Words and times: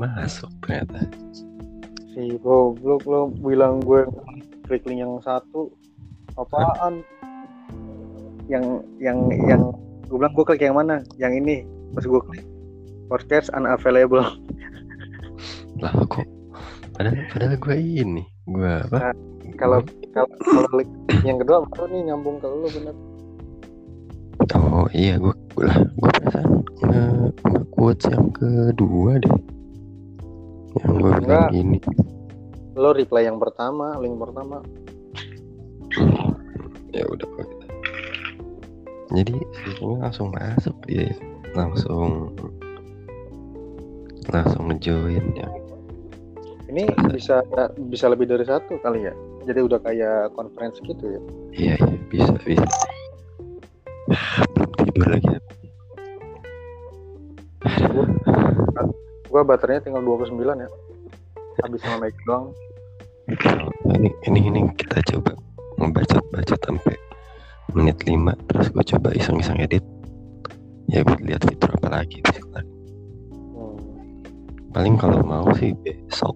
masuk 0.00 0.48
ternyata. 0.64 1.04
Si 2.16 2.40
goblok 2.40 3.04
lo 3.04 3.28
bilang 3.28 3.84
gue 3.84 4.08
klik 4.64 4.82
link 4.88 5.04
yang 5.04 5.20
satu. 5.20 5.68
Apaan? 6.40 7.04
Yang 8.48 8.80
yang 8.96 9.28
yang 9.44 9.62
gue 10.08 10.16
bilang 10.16 10.32
gue 10.32 10.44
klik 10.48 10.64
yang 10.64 10.80
mana? 10.80 11.04
Yang 11.20 11.44
ini. 11.44 11.56
Pas 11.92 12.04
gue 12.08 12.20
klik 12.32 12.46
podcast 13.12 13.52
unavailable. 13.52 14.24
Lah 15.84 15.92
kok? 16.08 16.24
Padahal 16.96 17.20
padahal 17.28 17.56
gue 17.60 17.76
ini. 17.76 18.24
Gue 18.48 18.72
apa? 18.88 19.12
Kalau 19.60 19.84
kalau 20.16 20.28
kalau 20.40 20.70
link 20.80 20.90
yang 21.28 21.36
kedua 21.36 21.60
baru 21.68 21.84
nih 21.92 22.00
nyambung 22.08 22.40
ke 22.40 22.48
lu 22.48 22.68
bener. 22.72 22.96
Oh 24.56 24.88
iya 24.96 25.20
gue 25.20 25.36
lah 25.60 25.76
gue 25.84 26.10
perasaan 26.16 26.64
nge, 26.88 27.02
nge 27.44 27.62
quotes 27.76 28.08
yang 28.08 28.32
kedua 28.32 29.20
deh 29.20 29.36
yang 30.78 30.92
gue 30.96 31.10
bilang 31.18 31.22
Enggak. 31.26 31.48
gini 31.50 31.78
lo 32.78 32.90
reply 32.94 33.26
yang 33.26 33.38
pertama 33.42 33.98
link 33.98 34.14
pertama 34.16 34.62
ya 36.94 37.02
udah 37.06 37.26
kok 37.26 37.44
gitu. 37.46 37.66
jadi 39.14 39.34
sistemnya 39.66 39.98
langsung 40.06 40.28
masuk 40.30 40.76
dia 40.86 41.10
ya. 41.10 41.14
langsung 41.58 42.30
langsung 44.30 44.70
ngejoin 44.70 45.26
ya 45.34 45.48
ini 46.70 46.86
bisa 47.10 47.42
bisa 47.90 48.06
lebih 48.06 48.30
dari 48.30 48.46
satu 48.46 48.78
kali 48.78 49.10
ya 49.10 49.14
jadi 49.42 49.66
udah 49.66 49.82
kayak 49.82 50.30
conference 50.38 50.78
gitu 50.86 51.04
ya 51.18 51.20
iya 51.54 51.74
iya 51.82 51.96
bisa 52.06 52.34
bisa 52.46 52.66
Ah, 54.10 54.42
belum 54.58 54.70
tidur 54.74 55.06
lagi 55.06 55.28
gua 59.30 59.46
baterainya 59.46 59.86
tinggal 59.86 60.02
29 60.02 60.34
ya. 60.42 60.68
Habis 61.62 61.80
sama 61.86 62.10
mic 62.10 62.16
doang. 62.26 62.50
Nah, 63.30 63.94
ini 63.94 64.10
ini 64.26 64.40
ini 64.50 64.60
kita 64.74 64.98
coba 65.14 65.38
ngebacot 65.78 66.24
bacot 66.34 66.60
sampai 66.66 66.96
menit 67.78 68.02
5 68.02 68.34
terus 68.50 68.66
gue 68.74 68.84
coba 68.96 69.08
iseng-iseng 69.14 69.62
edit. 69.62 69.84
Ya 70.90 71.06
buat 71.06 71.22
lihat 71.22 71.46
fitur 71.46 71.70
apa 71.78 72.02
lagi 72.02 72.18
hmm. 72.18 73.78
paling 74.74 74.98
kalau 74.98 75.22
mau 75.22 75.46
sih 75.54 75.70
besok 75.86 76.34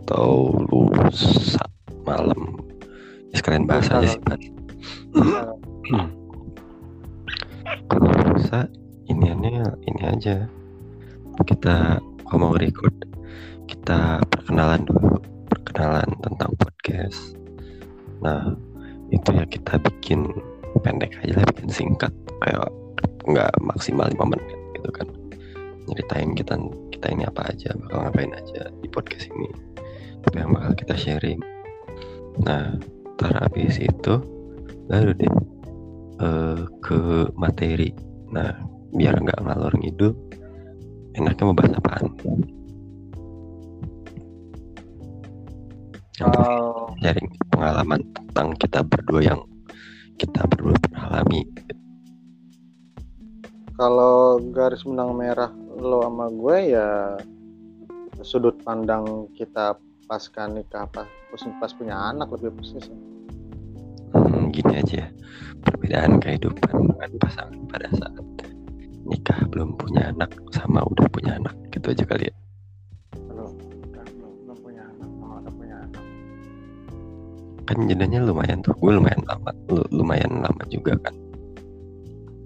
atau 0.00 0.48
lusa 0.72 1.68
malam. 2.08 2.64
Ya 3.28 3.36
sekalian 3.44 3.68
bahas 3.68 3.92
aja 3.92 4.08
sih 4.08 4.22
Pat. 4.24 4.40
Nah, 5.92 6.08
kalau 7.92 8.08
lusa 8.32 8.64
ini 9.12 9.28
ini 9.84 10.02
aja. 10.08 10.48
Kita 11.44 11.98
kalau 12.28 12.50
mau 12.50 12.54
record 12.56 12.94
kita 13.68 14.20
perkenalan 14.28 14.84
dulu 14.84 15.20
perkenalan 15.48 16.08
tentang 16.20 16.50
podcast. 16.60 17.36
Nah 18.20 18.52
itu 19.12 19.28
ya 19.32 19.44
kita 19.48 19.80
bikin 19.80 20.28
pendek 20.82 21.14
aja 21.22 21.40
lah 21.40 21.46
bikin 21.54 21.70
singkat 21.70 22.12
kayak 22.42 22.68
nggak 23.24 23.52
maksimal 23.60 24.08
5 24.08 24.32
menit 24.32 24.58
gitu 24.76 24.90
kan. 24.92 25.08
Nyeritain 25.84 26.32
kita 26.36 26.54
kita 26.92 27.06
ini 27.12 27.24
apa 27.28 27.52
aja 27.52 27.76
bakal 27.76 28.08
ngapain 28.08 28.32
aja 28.32 28.72
di 28.80 28.88
podcast 28.88 29.28
ini 29.32 29.48
apa 30.24 30.36
yang 30.40 30.50
bakal 30.56 30.72
kita 30.76 30.94
sharing. 30.96 31.40
Nah 32.40 32.76
ntar 33.14 33.34
habis 33.38 33.78
itu 33.78 34.14
baru 34.88 35.12
deh 35.12 35.32
eh, 36.20 36.60
ke 36.80 37.00
materi. 37.36 37.92
Nah 38.32 38.56
biar 38.94 39.18
nggak 39.18 39.42
ngalor 39.42 39.74
ngidul 39.74 40.14
enaknya 41.14 41.42
mau 41.46 41.56
bahas 41.56 41.74
apaan? 41.78 42.04
Kalau 46.14 46.94
sharing 47.02 47.28
pengalaman 47.50 48.00
tentang 48.14 48.48
kita 48.58 48.80
berdua 48.86 49.20
yang 49.22 49.40
kita 50.14 50.46
berdua 50.46 50.78
pernah 50.78 51.02
alami. 51.10 51.42
Kalau 53.74 54.38
garis 54.54 54.86
benang 54.86 55.18
merah 55.18 55.50
lo 55.74 56.06
sama 56.06 56.30
gue 56.30 56.58
ya 56.78 57.18
sudut 58.22 58.54
pandang 58.62 59.26
kita 59.34 59.74
pasca 60.06 60.46
nikah 60.46 60.86
pas 60.94 61.10
pas 61.58 61.72
punya 61.74 61.98
anak 62.14 62.30
lebih 62.38 62.54
persis. 62.54 62.86
Hmm, 64.14 64.54
gini 64.54 64.78
aja 64.78 64.94
ya. 65.02 65.08
perbedaan 65.66 66.22
kehidupan 66.22 66.94
dengan 66.94 67.10
pasangan 67.18 67.58
pada 67.66 67.90
saat 67.98 68.22
nikah 69.04 69.38
belum 69.52 69.76
punya 69.76 70.08
anak 70.10 70.32
sama 70.48 70.80
udah 70.88 71.06
punya 71.12 71.36
anak 71.36 71.52
gitu 71.68 71.92
aja 71.92 72.04
kali 72.08 72.24
ya. 72.28 72.34
Kan 73.92 74.06
belum, 74.16 74.32
belum 74.48 74.58
punya 74.64 74.82
anak 74.88 75.08
sama 75.12 75.34
udah 75.44 75.52
punya 75.52 75.76
anak. 75.76 76.02
Kan 77.64 77.76
jedanya 77.88 78.18
lumayan 78.24 78.58
tuh 78.64 78.72
gue 78.76 78.92
lumayan 78.96 79.20
lama 79.28 79.50
lu 79.68 79.82
lumayan 79.92 80.32
lama 80.40 80.62
juga 80.72 80.96
kan. 81.04 81.14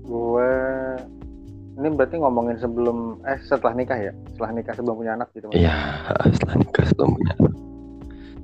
Gue 0.02 0.50
ini 1.78 1.88
berarti 1.94 2.18
ngomongin 2.18 2.58
sebelum 2.58 3.22
eh 3.22 3.38
setelah 3.46 3.74
nikah 3.78 3.98
ya? 3.98 4.12
Setelah 4.34 4.50
nikah 4.58 4.74
sebelum 4.74 4.94
punya 4.98 5.12
anak 5.14 5.28
gitu 5.38 5.46
iya 5.54 6.02
setelah 6.34 6.56
nikah 6.58 6.84
sebelum 6.90 7.10
punya 7.14 7.32
anak. 7.38 7.54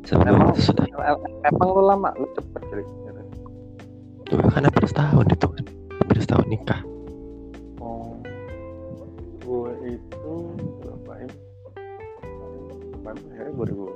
Sebelum 0.05 0.37
emang 0.39 0.55
sudah. 0.55 0.87
em- 0.87 1.27
emang 1.51 1.69
lu 1.75 1.83
lama? 1.83 2.11
Lu 2.15 2.27
cepet 2.37 2.63
kali 2.71 2.83
gitu. 2.87 3.11
juga 4.25 4.47
kan 4.57 4.63
hampir 4.65 4.85
setahun 4.89 5.27
itu 5.29 5.47
kan 5.47 5.65
hampir 6.01 6.17
setahun 6.23 6.47
nikah 6.49 6.81
gue 9.45 9.73
itu 9.93 10.35
berapa 10.81 11.13
ya 11.21 11.29
2000 13.53 13.61
lu 13.77 13.93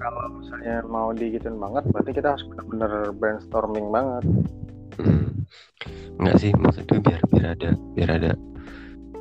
kalau 0.00 0.24
misalnya 0.40 0.82
mau 0.88 1.14
digituin 1.14 1.60
banget 1.60 1.84
berarti 1.92 2.10
kita 2.16 2.34
harus 2.34 2.44
bener-bener 2.48 3.12
brainstorming 3.12 3.86
banget. 3.92 4.24
Hmm. 4.98 5.46
Nggak 6.16 6.36
sih 6.40 6.50
maksudnya 6.58 6.98
biar 6.98 7.20
biar 7.30 7.46
ada 7.54 7.70
biar 7.94 8.10
ada 8.18 8.32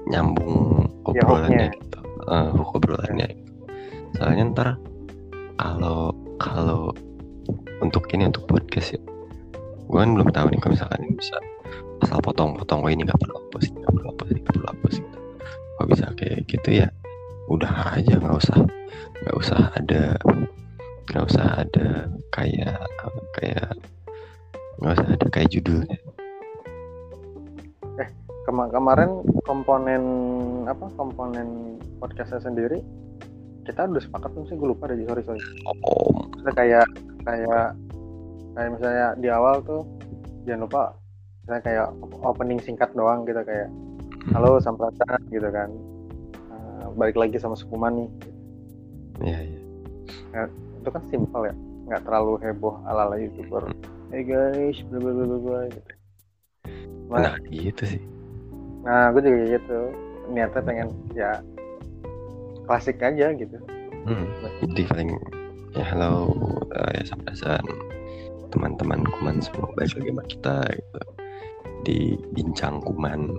nyambung 0.10 0.71
Ya, 0.71 0.71
obrolannya 1.06 1.70
hooknya. 1.70 1.80
gitu 1.82 2.00
Eh, 2.32 2.50
hook 2.54 2.78
obrolannya 2.78 3.28
gitu. 3.34 3.52
soalnya 4.14 4.44
ntar 4.54 4.70
kalau 5.58 6.14
kalau 6.38 6.94
untuk 7.82 8.06
ini 8.14 8.30
untuk 8.30 8.46
podcast 8.46 8.94
ya 8.94 9.02
gue 9.90 9.98
kan 10.00 10.14
belum 10.14 10.30
tahu 10.30 10.54
nih 10.54 10.60
kalau 10.62 10.74
misalkan 10.78 11.02
ini 11.02 11.18
bisa 11.18 11.38
asal 12.06 12.22
potong-potong 12.22 12.86
oh 12.86 12.92
ini 12.94 13.04
nggak 13.10 13.18
perlu 13.18 13.36
hapus 13.42 13.74
nggak 13.74 13.92
perlu 13.92 14.08
hapus 14.14 14.28
nggak 14.32 14.54
perlu 14.54 14.68
hapus 14.70 14.94
gitu 15.02 15.18
kalau 15.76 15.88
bisa 15.90 16.06
kayak 16.14 16.40
gitu 16.46 16.70
ya 16.72 16.88
udah 17.50 17.74
aja 17.98 18.14
nggak 18.22 18.38
usah 18.38 18.58
nggak 19.26 19.36
usah 19.42 19.60
ada 19.74 20.04
nggak 21.10 21.24
usah 21.26 21.46
ada 21.58 21.88
kayak 22.30 22.80
kayak 23.36 23.70
nggak 24.78 24.94
usah 24.94 25.08
ada 25.10 25.26
kayak 25.34 25.50
judulnya 25.50 25.98
Kema- 28.52 28.68
kemarin 28.68 29.24
komponen 29.48 30.04
apa 30.68 30.92
komponen 31.00 31.80
podcastnya 32.04 32.44
sendiri 32.44 32.84
kita 33.64 33.88
udah 33.88 34.04
sepakat 34.04 34.28
sih? 34.44 34.60
Gue 34.60 34.76
lupa 34.76 34.92
deh 34.92 35.00
sorry 35.08 35.24
sorry. 35.24 35.40
Oh 35.72 36.12
Maksudnya 36.36 36.54
kayak 36.60 36.88
kayak 37.24 37.80
kayak 38.60 38.70
misalnya 38.76 39.08
di 39.24 39.32
awal 39.32 39.64
tuh 39.64 39.88
jangan 40.44 40.68
lupa 40.68 40.84
misalnya 41.48 41.64
kayak 41.64 41.88
opening 42.28 42.60
singkat 42.60 42.92
doang 42.92 43.24
gitu 43.24 43.40
kayak 43.48 43.72
halo 44.36 44.60
sampratan 44.60 45.22
gitu 45.32 45.48
kan. 45.48 45.72
Eh, 46.52 46.86
balik 47.00 47.16
lagi 47.16 47.40
sama 47.40 47.56
Sukuman 47.56 48.04
nih. 48.04 48.10
Ya 49.24 49.40
ya 50.36 50.44
itu 50.52 50.90
kan 50.92 51.04
simpel 51.08 51.48
ya 51.48 51.56
nggak 51.88 52.04
terlalu 52.04 52.36
heboh 52.44 52.84
ala 52.84 53.08
ala 53.08 53.16
youtuber 53.16 53.64
hey 54.12 54.28
guys 54.28 54.76
bla 54.92 55.00
bla 55.00 55.12
bla 55.16 55.38
bla, 55.40 55.60
gitu. 55.72 55.92
Nah 57.08 57.36
gitu 57.48 57.84
sih 57.88 58.04
nah 58.82 59.14
gue 59.14 59.22
juga 59.22 59.60
gitu. 59.60 59.80
Niatnya 60.32 60.62
pengen 60.64 60.90
ya 61.14 61.32
klasik 62.66 63.02
aja 63.04 63.34
gitu. 63.36 63.58
Hmm, 64.08 64.26
jadi 64.74 64.84
paling 64.90 65.12
ya 65.78 65.84
halo 65.94 66.34
eh, 66.74 67.02
ya 67.02 67.04
sampasan 67.14 67.66
teman-teman 68.52 69.06
kuman 69.16 69.40
semua 69.40 69.72
balik 69.76 69.96
lagi 70.00 70.10
sama 70.12 70.24
kita 70.28 70.58
gitu. 70.72 71.02
Di 71.82 72.00
bincang 72.34 72.82
kuman 72.84 73.32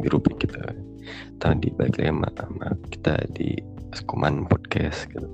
di 0.00 0.06
rubrik 0.10 0.42
kita 0.42 0.74
atau 1.38 1.52
di 1.60 1.68
balik 1.76 2.00
lagi 2.00 2.10
sama, 2.10 2.28
sama 2.34 2.68
kita 2.90 3.14
di 3.36 3.48
kuman 4.08 4.44
podcast 4.48 5.06
gitu. 5.12 5.28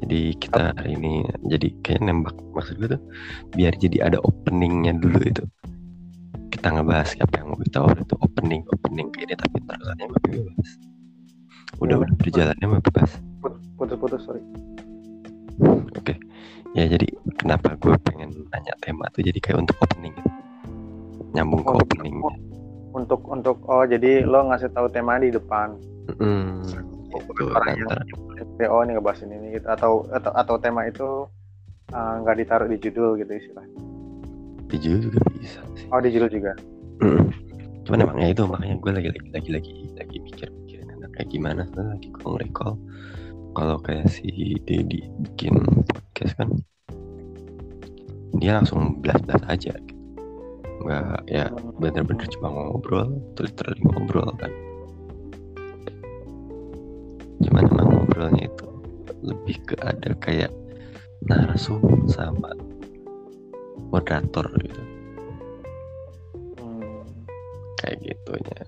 Jadi 0.00 0.32
kita 0.40 0.72
hari 0.74 0.96
ini 0.96 1.22
jadi 1.44 1.68
kayak 1.84 2.02
nembak 2.02 2.36
maksud 2.56 2.80
gue 2.80 2.96
tuh 2.96 3.02
biar 3.52 3.76
jadi 3.76 4.10
ada 4.10 4.18
openingnya 4.24 4.96
dulu 4.96 5.20
itu 5.22 5.44
kita 6.50 6.68
ngebahas 6.70 7.14
apa 7.16 7.34
yang 7.38 7.46
mau 7.48 7.58
kita 7.58 7.78
waktu 7.80 8.00
itu 8.02 8.14
opening 8.18 8.62
opening 8.68 9.06
kayak 9.10 9.26
ini 9.26 9.34
tapi 9.38 9.56
terusannya 9.62 10.06
bebas 10.10 10.70
udah 11.80 11.96
Iya. 11.96 12.02
udah 12.02 12.16
berjalannya 12.18 12.66
bebas 12.82 13.10
Put- 13.40 13.60
putus-putus 13.78 14.20
sorry 14.26 14.42
Oke, 15.92 16.16
ya 16.72 16.88
jadi 16.88 17.04
kenapa 17.36 17.76
gue 17.76 17.92
pengen 18.00 18.32
nanya 18.48 18.72
tema 18.80 19.04
tuh 19.12 19.20
jadi 19.20 19.36
kayak 19.36 19.60
untuk 19.60 19.76
opening, 19.76 20.16
gitu. 20.16 20.30
nyambung 21.36 21.60
ke 21.60 21.74
opening. 21.76 22.16
untuk 22.90 23.20
untuk 23.28 23.60
oh 23.68 23.84
jadi 23.84 24.24
lo 24.24 24.48
ngasih 24.48 24.72
tahu 24.72 24.88
tema 24.88 25.20
di 25.20 25.28
depan 25.28 25.76
Hmm, 26.16 26.64
gitu. 27.12 27.44
orang 27.52 27.76
yang 27.76 27.90
oh 28.72 28.80
ini 28.82 28.96
ngebahas 28.96 29.20
ini, 29.22 29.34
ini 29.36 29.48
gitu 29.54 29.66
atau 29.68 30.08
atau 30.10 30.32
atau 30.32 30.54
tema 30.56 30.88
itu 30.88 31.28
uh, 31.92 32.14
nggak 32.24 32.36
ditaruh 32.40 32.66
di 32.66 32.80
judul 32.80 33.14
gitu 33.14 33.30
istilahnya 33.30 33.78
di 34.70 34.78
judul 34.78 35.10
juga 35.10 35.20
bisa 35.34 35.60
sih. 35.74 35.86
oh 35.90 36.00
di 36.00 36.10
judul 36.14 36.30
juga 36.30 36.54
Mm. 37.00 37.32
Cuman 37.88 38.04
emang 38.04 38.18
ya 38.20 38.28
itu 38.28 38.44
makanya 38.44 38.76
gue 38.76 38.92
lagi 38.92 39.08
lagi 39.08 39.30
lagi 39.32 39.50
lagi 39.56 39.72
lagi 39.96 40.16
mikir 40.20 40.52
mikirin 40.52 41.00
kayak 41.16 41.28
gimana 41.32 41.64
Soalnya 41.72 41.96
lagi 41.96 42.08
gue 42.12 42.32
recall 42.36 42.76
kalau 43.56 43.76
kayak 43.82 44.06
si 44.12 44.56
Dedi 44.68 45.08
bikin 45.24 45.58
podcast 45.88 46.36
kan 46.38 46.48
dia 48.38 48.60
langsung 48.60 49.00
belas-belas 49.02 49.42
aja 49.48 49.74
gitu. 49.74 49.96
nggak 50.86 51.24
ya 51.28 51.48
bener-bener 51.76 52.24
cuma 52.36 52.48
ngobrol 52.52 53.16
literally 53.36 53.80
ngobrol 53.84 54.28
kan 54.38 54.52
cuman 57.44 57.64
emang 57.68 57.88
ngobrolnya 57.90 58.44
itu 58.48 58.68
lebih 59.20 59.56
ke 59.66 59.74
ada 59.82 60.14
kayak 60.20 60.52
narsum 61.26 62.08
sama 62.08 62.54
moderator 63.90 64.46
gitu. 64.62 64.82
Hmm, 66.58 67.02
kayak 67.82 67.96
gitunya. 68.02 68.58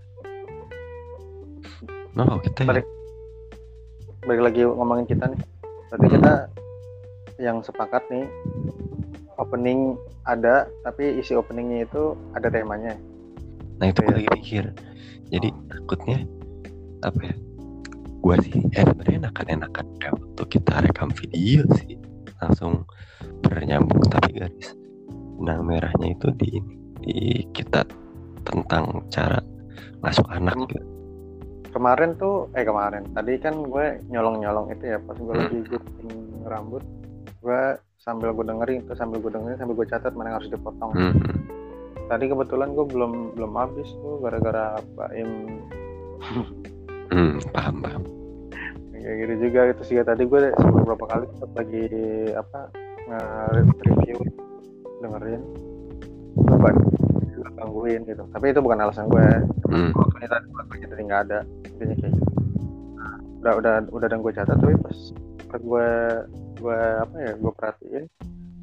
Nah 2.12 2.28
kalau 2.28 2.40
kita 2.44 2.58
ya, 2.66 2.68
Balik. 2.68 2.86
balik 4.22 4.42
lagi 4.50 4.60
ngomongin 4.66 5.06
kita 5.08 5.24
nih. 5.30 5.40
Berarti 5.88 6.06
kita 6.18 6.32
yang 7.40 7.58
sepakat 7.64 8.02
nih 8.12 8.26
opening 9.40 9.96
ada 10.28 10.68
tapi 10.86 11.18
isi 11.18 11.34
openingnya 11.34 11.88
itu 11.88 12.14
ada 12.36 12.52
temanya. 12.52 12.94
Nah 13.80 13.90
itu 13.90 13.98
gue 14.04 14.14
lagi 14.14 14.28
mikir. 14.36 14.64
Jadi 15.32 15.48
takutnya 15.72 16.22
apa 17.02 17.18
ya 17.18 17.34
gua 18.22 18.38
sih 18.38 18.54
eh 18.78 18.86
sebenarnya 18.86 19.26
enakan 19.26 19.46
enakan 19.58 19.86
kayak 19.98 20.14
waktu 20.14 20.42
kita 20.46 20.72
rekam 20.86 21.10
video 21.10 21.66
sih 21.82 21.98
langsung 22.38 22.86
bernyambung 23.42 23.98
tapi 24.06 24.38
garis 24.38 24.78
benang 25.34 25.62
merahnya 25.62 26.08
itu 26.10 26.28
di 26.32 26.50
di 27.00 27.16
kita 27.50 27.82
tentang 28.42 28.84
cara 29.08 29.38
masuk 29.98 30.26
anak 30.28 30.54
gitu. 30.66 30.82
kemarin 31.70 32.12
tuh 32.14 32.50
eh 32.52 32.62
kemarin 32.62 33.06
tadi 33.10 33.38
kan 33.38 33.56
gue 33.56 33.86
nyolong 34.06 34.38
nyolong 34.38 34.66
itu 34.68 34.84
ya 34.86 34.98
pas 35.00 35.14
gue 35.14 35.24
Hmm. 35.26 35.40
lagi 35.40 35.58
gunting 35.64 36.10
rambut 36.44 36.82
gue 37.38 37.60
sambil 37.96 38.30
gue 38.30 38.44
dengerin 38.44 38.82
itu 38.82 38.92
sambil 38.92 39.18
gue 39.18 39.30
dengerin 39.30 39.56
sambil 39.56 39.74
gue 39.74 39.86
catat 39.86 40.12
mana 40.12 40.28
yang 40.28 40.38
harus 40.38 40.50
dipotong 40.50 40.92
Hmm. 40.92 41.16
tadi 42.06 42.24
kebetulan 42.26 42.70
gue 42.70 42.84
belum 42.84 43.12
belum 43.34 43.52
habis 43.56 43.88
tuh 43.96 44.20
gara-gara 44.20 44.76
Baim 44.92 45.30
Hmm, 47.08 47.36
paham 47.50 47.76
paham 47.78 48.02
kayak 48.94 49.16
gitu 49.18 49.34
juga 49.42 49.60
itu 49.68 49.82
sih 49.84 49.96
tadi 50.00 50.22
gue 50.22 50.40
beberapa 50.54 51.04
kali 51.04 51.24
sempat 51.32 51.50
lagi 51.56 51.84
apa 52.32 52.60
nge-review 53.02 54.18
dengerin 55.02 55.42
gue 56.32 56.72
juga 57.34 57.48
gangguin 57.58 58.00
gitu. 58.06 58.22
Tapi 58.30 58.44
itu 58.54 58.60
bukan 58.62 58.78
alasan 58.80 59.10
gue. 59.10 59.26
Hmm. 59.72 59.90
waktunya 59.96 60.28
tadi 60.28 60.46
waktunya 60.52 60.86
tadi 60.88 61.02
nggak 61.08 61.22
ada 61.28 61.38
intinya 61.64 61.96
kayak 61.96 62.12
gitu. 62.12 62.32
Nah, 62.96 63.14
udah 63.40 63.52
udah 63.58 63.74
udah 63.88 64.06
dan 64.08 64.20
gue 64.20 64.32
catat 64.32 64.56
tapi 64.60 64.74
pas 64.80 64.98
gue 65.52 65.88
gue 66.62 66.80
apa 66.96 67.16
ya 67.20 67.32
gue 67.36 67.52
perhatiin 67.52 68.04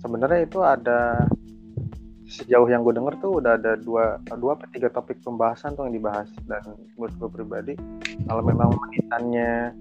sebenarnya 0.02 0.40
itu 0.48 0.60
ada 0.66 1.30
sejauh 2.30 2.70
yang 2.70 2.86
gue 2.86 2.94
denger 2.94 3.14
tuh 3.26 3.42
udah 3.42 3.58
ada 3.58 3.74
dua 3.74 4.22
dua 4.38 4.54
atau 4.54 4.70
tiga 4.70 4.90
topik 4.94 5.18
pembahasan 5.26 5.74
tuh 5.74 5.90
yang 5.90 5.98
dibahas. 5.98 6.30
Dan 6.46 6.62
buat 6.94 7.14
gue 7.18 7.30
pribadi 7.30 7.74
kalau 8.30 8.46
memang 8.46 8.70
menitannya 8.78 9.74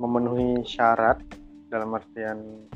memenuhi 0.00 0.64
syarat 0.64 1.20
dalam 1.68 1.92
artian 1.92 2.66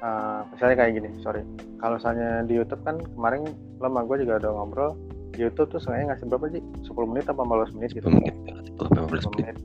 uh, 0.00 0.40
misalnya 0.52 0.76
kayak 0.84 0.92
gini 1.00 1.10
sorry. 1.20 1.42
Kalau 1.80 2.00
misalnya 2.00 2.42
di 2.44 2.54
YouTube 2.56 2.82
kan 2.82 2.96
kemarin 3.14 3.48
lo 3.80 3.86
sama 3.88 4.02
gue 4.08 4.16
juga 4.24 4.34
udah 4.42 4.50
ngobrol 4.52 4.90
di 5.36 5.44
YouTube 5.44 5.68
tuh 5.76 5.80
sengaja 5.80 6.14
ngasih 6.14 6.26
berapa 6.32 6.46
sih? 6.52 6.62
10 6.88 7.10
menit 7.12 7.24
apa 7.28 7.42
15 7.44 7.76
menit 7.76 7.90
gitu. 7.92 8.08
10 8.08 8.16
menit 8.16 8.34
10 8.80 9.08
15 9.08 9.34
menit. 9.36 9.56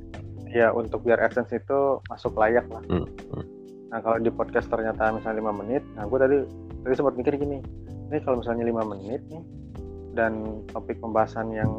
ya 0.51 0.67
untuk 0.75 1.07
biar 1.07 1.15
AdSense 1.23 1.63
itu 1.63 2.03
masuk 2.11 2.35
layak 2.35 2.67
lah. 2.67 2.83
Hmm, 2.91 3.07
hmm. 3.07 3.43
nah 3.87 4.03
kalau 4.03 4.19
di 4.19 4.27
podcast 4.27 4.67
ternyata 4.67 5.15
misalnya 5.15 5.47
5 5.47 5.59
menit 5.63 5.83
nah 5.95 6.03
gue 6.03 6.19
tadi 6.19 6.37
tadi 6.83 6.93
sempat 6.99 7.15
mikir 7.15 7.39
gini 7.39 7.63
ini 8.11 8.17
kalau 8.19 8.43
misalnya 8.43 8.67
5 8.67 8.91
menit 8.91 9.21
nih 9.31 9.43
dan 10.11 10.63
topik 10.75 10.99
pembahasan 10.99 11.55
yang 11.55 11.71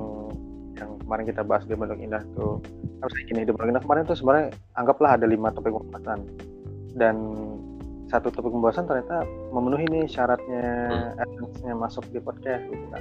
yang 0.81 0.97
kemarin 1.05 1.25
kita 1.29 1.43
bahas 1.45 1.65
di 1.69 1.75
Bandung 1.77 2.01
Indah 2.01 2.23
tuh 2.35 2.59
harus 3.05 3.15
gini 3.29 3.45
di 3.45 3.53
Bandung 3.53 3.77
Indah 3.77 3.85
kemarin 3.85 4.03
tuh 4.09 4.17
sebenarnya 4.17 4.57
anggaplah 4.81 5.21
ada 5.21 5.27
lima 5.29 5.53
topik 5.53 5.73
pembahasan. 5.73 6.27
Dan 6.93 7.17
satu 8.13 8.29
topik 8.29 8.53
pembahasan 8.53 8.85
ternyata 8.85 9.25
memenuhi 9.57 9.89
nih 9.89 10.05
syaratnya 10.05 10.69
AdSense-nya 11.17 11.73
masuk 11.73 12.05
di 12.13 12.21
podcast 12.21 12.61
gitu 12.69 12.85
kan. 12.93 13.01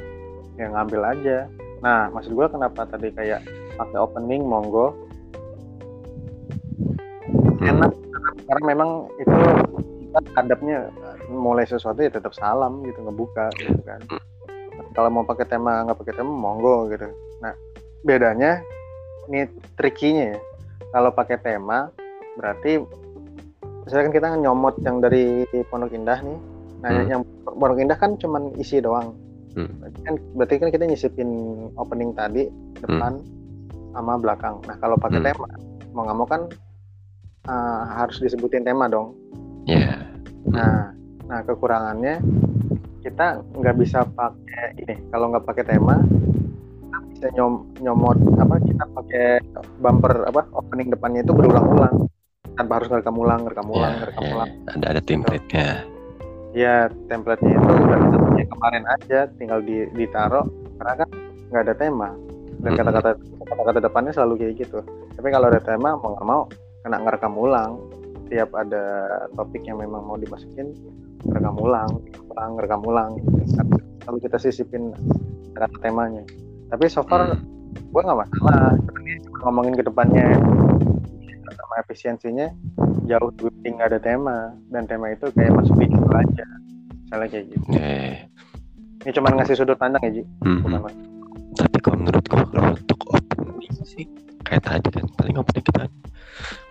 Ya 0.56 0.72
ngambil 0.72 1.02
aja. 1.04 1.38
Nah 1.84 2.08
maksud 2.16 2.32
gue 2.32 2.48
kenapa 2.48 2.88
tadi 2.88 3.12
kayak 3.12 3.44
pakai 3.76 3.98
opening 4.00 4.48
monggo? 4.48 4.96
Hmm. 7.62 7.78
enak 7.78 7.94
karena 8.50 8.64
memang 8.74 8.90
itu 9.22 9.38
kita 10.02 10.20
adabnya 10.34 10.90
mulai 11.30 11.64
sesuatu 11.64 12.02
ya 12.02 12.10
tetap 12.10 12.34
salam 12.34 12.82
gitu 12.88 13.04
ngebuka 13.04 13.52
gitu 13.60 13.78
kan. 13.84 14.00
Kalau 14.96 15.12
mau 15.12 15.28
pakai 15.28 15.46
tema 15.46 15.84
nggak 15.86 16.00
pakai 16.00 16.16
tema 16.16 16.32
monggo 16.32 16.88
gitu. 16.90 17.12
Nah 17.44 17.52
bedanya 18.08 18.64
ini 19.28 19.46
trikinya 19.76 20.36
ya. 20.36 20.40
Kalau 20.96 21.12
pakai 21.12 21.38
tema 21.38 21.92
berarti 22.40 22.80
misalkan 23.84 24.12
kita 24.14 24.28
nyomot 24.38 24.78
yang 24.82 25.02
dari 25.02 25.46
Pondok 25.70 25.94
Indah 25.94 26.20
nih 26.22 26.38
nah 26.82 26.90
Hmm. 26.92 27.08
yang 27.10 27.22
Pondok 27.46 27.80
Indah 27.80 27.98
kan 27.98 28.18
cuman 28.18 28.54
isi 28.58 28.82
doang 28.82 29.14
Hmm. 29.52 29.68
Berarti 29.84 30.00
kan, 30.08 30.16
berarti 30.36 30.56
kan 30.64 30.70
kita 30.72 30.84
nyisipin 30.88 31.30
opening 31.76 32.16
tadi 32.16 32.48
depan 32.80 33.20
sama 33.92 34.16
belakang. 34.16 34.64
Nah 34.64 34.80
kalau 34.80 34.96
pakai 34.96 35.20
Hmm. 35.20 35.28
tema, 35.28 35.48
mau 35.92 36.02
nggak 36.08 36.18
mau 36.18 36.28
kan 36.28 36.42
eh, 37.42 37.84
harus 37.98 38.22
disebutin 38.22 38.64
tema 38.64 38.86
dong. 38.86 39.18
Ya. 39.66 39.98
Nah, 40.46 40.94
nah 41.26 41.42
kekurangannya 41.42 42.22
kita 43.02 43.42
nggak 43.58 43.76
bisa 43.82 44.06
pakai 44.14 44.78
ini. 44.78 44.96
Kalau 45.10 45.34
nggak 45.34 45.44
pakai 45.50 45.66
tema, 45.66 45.98
kita 46.86 46.98
bisa 47.10 47.28
nyom, 47.34 47.66
nyomot 47.82 48.18
apa? 48.38 48.56
Kita 48.62 48.84
pakai 48.94 49.26
bumper 49.82 50.30
apa? 50.30 50.46
Opening 50.54 50.94
depannya 50.94 51.26
itu 51.26 51.34
berulang-ulang 51.34 52.08
tanpa 52.54 52.74
harus 52.78 52.88
ngerekam 52.88 53.16
ulang, 53.16 53.40
ngerekam 53.44 53.66
Ya, 53.66 53.74
ulang, 53.74 53.94
ngerekam 53.98 54.24
ya, 54.24 54.32
ulang. 54.34 54.50
ada 54.70 54.86
ada 54.90 55.02
template-nya. 55.02 55.68
Ya 56.52 56.76
template-nya 57.08 57.54
itu 57.54 57.70
udah 57.70 57.98
kita 58.02 58.18
punya 58.20 58.46
kemarin 58.46 58.84
aja, 58.90 59.20
tinggal 59.36 59.60
di, 59.62 59.88
ditaruh 59.94 60.44
karena 60.76 60.94
kan 60.98 61.10
nggak 61.48 61.64
ada 61.64 61.76
tema 61.76 62.10
dan 62.60 62.72
kata-kata 62.76 63.10
kata-kata 63.46 63.80
depannya 63.82 64.12
selalu 64.12 64.34
kayak 64.38 64.54
gitu. 64.60 64.80
Tapi 65.14 65.28
kalau 65.28 65.48
ada 65.48 65.60
tema 65.60 65.96
mau 65.96 66.12
nggak 66.12 66.28
mau 66.28 66.42
kena 66.82 66.98
ngerekam 67.00 67.34
ulang. 67.34 67.72
Tiap 68.28 68.48
ada 68.54 68.84
topik 69.34 69.60
yang 69.62 69.76
memang 69.78 70.02
mau 70.02 70.16
dimasukin, 70.16 70.72
ngerekam 71.26 71.56
ulang, 71.58 71.90
ulang, 72.28 72.50
ngerekam 72.56 72.82
ulang. 72.82 73.12
Lalu 74.08 74.18
kita 74.20 74.38
sisipin 74.38 74.96
kata 75.52 75.76
temanya. 75.80 76.24
Tapi 76.68 76.88
so 76.88 77.04
far 77.04 77.28
Hmm. 77.28 77.44
gue 77.88 78.02
nggak 78.02 78.16
masalah. 78.18 78.76
Ini 79.02 79.14
ngomongin 79.42 79.76
ke 79.76 79.84
depannya 79.84 80.28
sama 81.56 81.74
efisiensinya 81.84 82.48
jauh 83.06 83.32
lebih 83.42 83.78
nggak 83.78 83.90
ada 83.92 84.00
tema 84.00 84.38
dan 84.72 84.88
tema 84.88 85.12
itu 85.12 85.28
kayak 85.36 85.52
masuk 85.56 85.76
di 85.80 85.88
situ 85.92 86.12
aja. 86.14 86.48
Misalnya 87.04 87.28
kayak 87.28 87.46
gitu. 87.52 87.66
Eh, 87.76 88.16
Ini 89.02 89.12
cuma 89.18 89.34
ngasih 89.34 89.56
sudut 89.58 89.78
pandang 89.82 90.02
ya 90.06 90.22
Ji, 90.22 90.24
bukan 90.62 90.80
mas. 90.86 90.96
Tapi 91.58 91.78
kalau 91.82 91.98
menurut 92.06 92.24
gua 92.30 92.46
kalau 92.48 92.72
untuk 92.78 93.00
opening 93.10 93.76
sih 93.84 94.06
kayak 94.46 94.64
tadi 94.64 94.88
kan 94.94 95.06
paling 95.18 95.36
opening 95.42 95.66
kita 95.66 95.84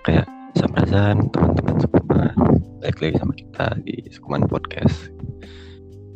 kayak 0.07 0.27
samrazan 0.55 1.27
teman-teman 1.35 1.77
Sukuman 1.83 2.33
balik 2.81 2.99
lagi 3.03 3.17
sama 3.19 3.35
kita 3.35 3.67
di 3.83 3.95
Sukuman 4.15 4.47
Podcast. 4.47 5.11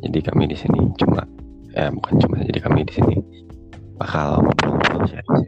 Jadi 0.01 0.19
kami 0.23 0.47
di 0.49 0.57
sini 0.57 0.79
cuma 0.95 1.27
ya 1.75 1.91
bukan 1.91 2.15
cuma 2.23 2.39
jadi 2.39 2.59
kami 2.63 2.87
di 2.87 2.93
sini 2.95 3.15
bakal 3.99 4.39
ngobrol-ngobrol 4.39 5.03
sharing 5.07 5.43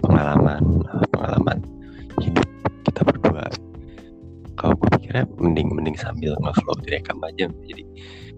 pengalaman 0.00 0.62
pengalaman. 1.12 1.58
Kalau 4.60 4.76
gue 4.76 4.88
pikirnya 5.00 5.24
mending 5.40 5.72
mending 5.72 5.96
sambil 5.96 6.36
nge-flow 6.36 6.76
direkam 6.84 7.16
aja 7.24 7.48
jadi 7.64 7.82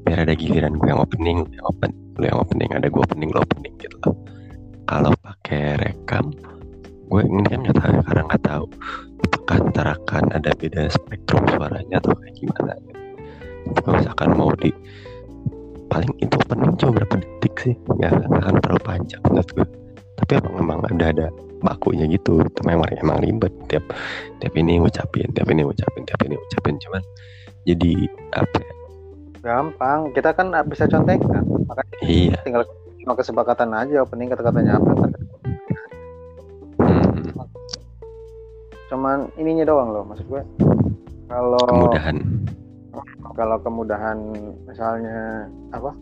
biar 0.07 0.19
ada 0.23 0.35
giliran 0.39 0.79
gue 0.79 0.87
yang 0.87 1.03
opening, 1.03 1.43
lu 1.47 1.55
yang 1.59 1.67
open, 1.67 1.91
lu 2.19 2.25
yang 2.27 2.39
opening, 2.39 2.71
ada 2.75 2.87
gue 2.87 3.03
opening, 3.03 3.31
lo 3.35 3.43
opening 3.43 3.75
gitu 3.79 3.97
loh. 4.07 4.15
Kalau 4.87 5.11
pakai 5.23 5.79
rekam, 5.79 6.31
gue 7.11 7.23
ini 7.23 7.43
kan 7.47 7.59
nggak 7.63 7.79
tahu 7.79 7.95
karena 8.07 8.23
nggak 8.27 8.45
tahu 8.47 8.65
apakah 9.23 9.57
ntar 9.71 9.87
ada 10.11 10.51
beda 10.59 10.91
spektrum 10.91 11.43
suaranya 11.55 11.99
atau 11.99 12.15
kayak 12.19 12.35
gimana. 12.39 12.73
Gitu. 12.83 13.01
Kalau 13.83 13.95
misalkan 13.99 14.31
mau 14.39 14.51
di 14.59 14.71
paling 15.91 16.13
itu 16.23 16.35
opening 16.39 16.73
cuma 16.79 16.91
berapa 17.03 17.15
detik 17.19 17.55
sih, 17.63 17.75
nggak 17.99 18.11
akan 18.31 18.55
terlalu 18.63 18.83
panjang 18.87 19.23
menurut 19.27 19.51
gue. 19.55 19.82
Tapi 20.19 20.33
emang 20.39 20.55
emang 20.61 20.79
ada 20.89 21.07
ada 21.09 21.27
bakunya 21.63 22.05
gitu, 22.11 22.43
itu 22.43 22.61
memang 22.67 22.91
emang 22.99 23.23
ribet. 23.23 23.53
Tiap 23.71 23.85
tiap 24.43 24.53
ini 24.59 24.83
ngucapin, 24.83 25.31
tiap 25.33 25.49
ini 25.49 25.63
ngucapin, 25.65 26.03
tiap 26.05 26.21
ini 26.27 26.35
ngucapin. 26.37 26.75
Cuman 26.83 27.03
jadi 27.63 27.93
apa 28.35 28.59
ya, 28.59 28.75
Gampang, 29.43 30.15
kita 30.15 30.31
kan 30.35 30.55
bisa 30.71 30.87
contekan. 30.87 31.43
Makanya 31.67 31.97
iya. 32.07 32.39
tinggal 32.47 32.63
cuma 33.03 33.19
kesepakatan 33.19 33.75
aja 33.75 34.07
opening 34.07 34.31
kata-katanya 34.31 34.79
apa. 34.79 34.91
hmm, 36.79 37.35
Cuman 38.87 39.27
ininya 39.35 39.67
doang 39.67 39.91
loh, 39.91 40.07
maksud 40.07 40.27
gue. 40.31 40.43
Kalau 41.27 41.63
kemudahan. 41.67 42.17
kalau 43.33 43.57
kemudahan 43.65 44.19
misalnya 44.69 45.49
apa 45.73 45.97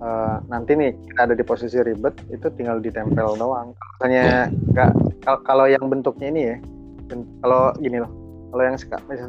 eh, 0.00 0.36
nanti 0.46 0.72
nih 0.74 0.90
kita 1.06 1.20
ada 1.22 1.34
di 1.34 1.44
posisi 1.44 1.76
ribet 1.78 2.16
itu 2.28 2.46
tinggal 2.54 2.80
ditempel 2.80 3.36
doang 3.36 3.72
misalnya 3.96 4.48
nggak 4.72 4.90
kal- 5.20 5.44
kalau 5.44 5.64
yang 5.64 5.84
bentuknya 5.86 6.26
ini 6.28 6.42
ya 6.42 6.56
kalau 7.40 7.74
gini 7.76 8.00
loh 8.00 8.10
kalau 8.50 8.66
yang 8.66 8.76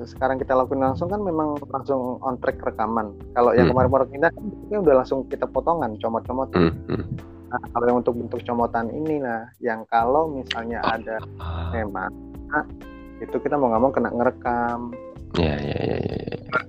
sekarang 0.02 0.38
kita 0.38 0.58
lakuin 0.58 0.82
langsung 0.82 1.06
kan 1.06 1.22
memang 1.22 1.54
langsung 1.70 2.18
on 2.20 2.42
track 2.42 2.58
rekaman 2.58 3.14
kalau 3.34 3.54
yang 3.54 3.70
Hmm. 3.70 3.78
kemarin-kemarin 3.78 4.10
kita 4.10 4.28
kan 4.34 4.44
udah 4.82 4.96
langsung 4.98 5.20
kita 5.28 5.46
potongan 5.46 5.94
comot-comot 5.98 6.50
Hmm, 6.54 6.74
hmm. 6.90 7.06
nah 7.48 7.62
kalau 7.70 7.86
yang 7.86 7.98
untuk 8.00 8.18
bentuk 8.18 8.42
comotan 8.42 8.90
ini 8.90 9.20
nah 9.20 9.46
yang 9.60 9.86
kalau 9.86 10.26
misalnya 10.26 10.82
ada 10.82 11.22
tema 11.70 12.10
nah, 12.50 12.66
itu 13.20 13.38
kita 13.38 13.54
mau 13.54 13.70
nggak 13.70 13.82
mau 13.82 13.92
kena 13.92 14.10
ngerekam 14.10 14.80
ya 15.38 15.54
ya, 15.54 15.78
ya. 15.78 16.60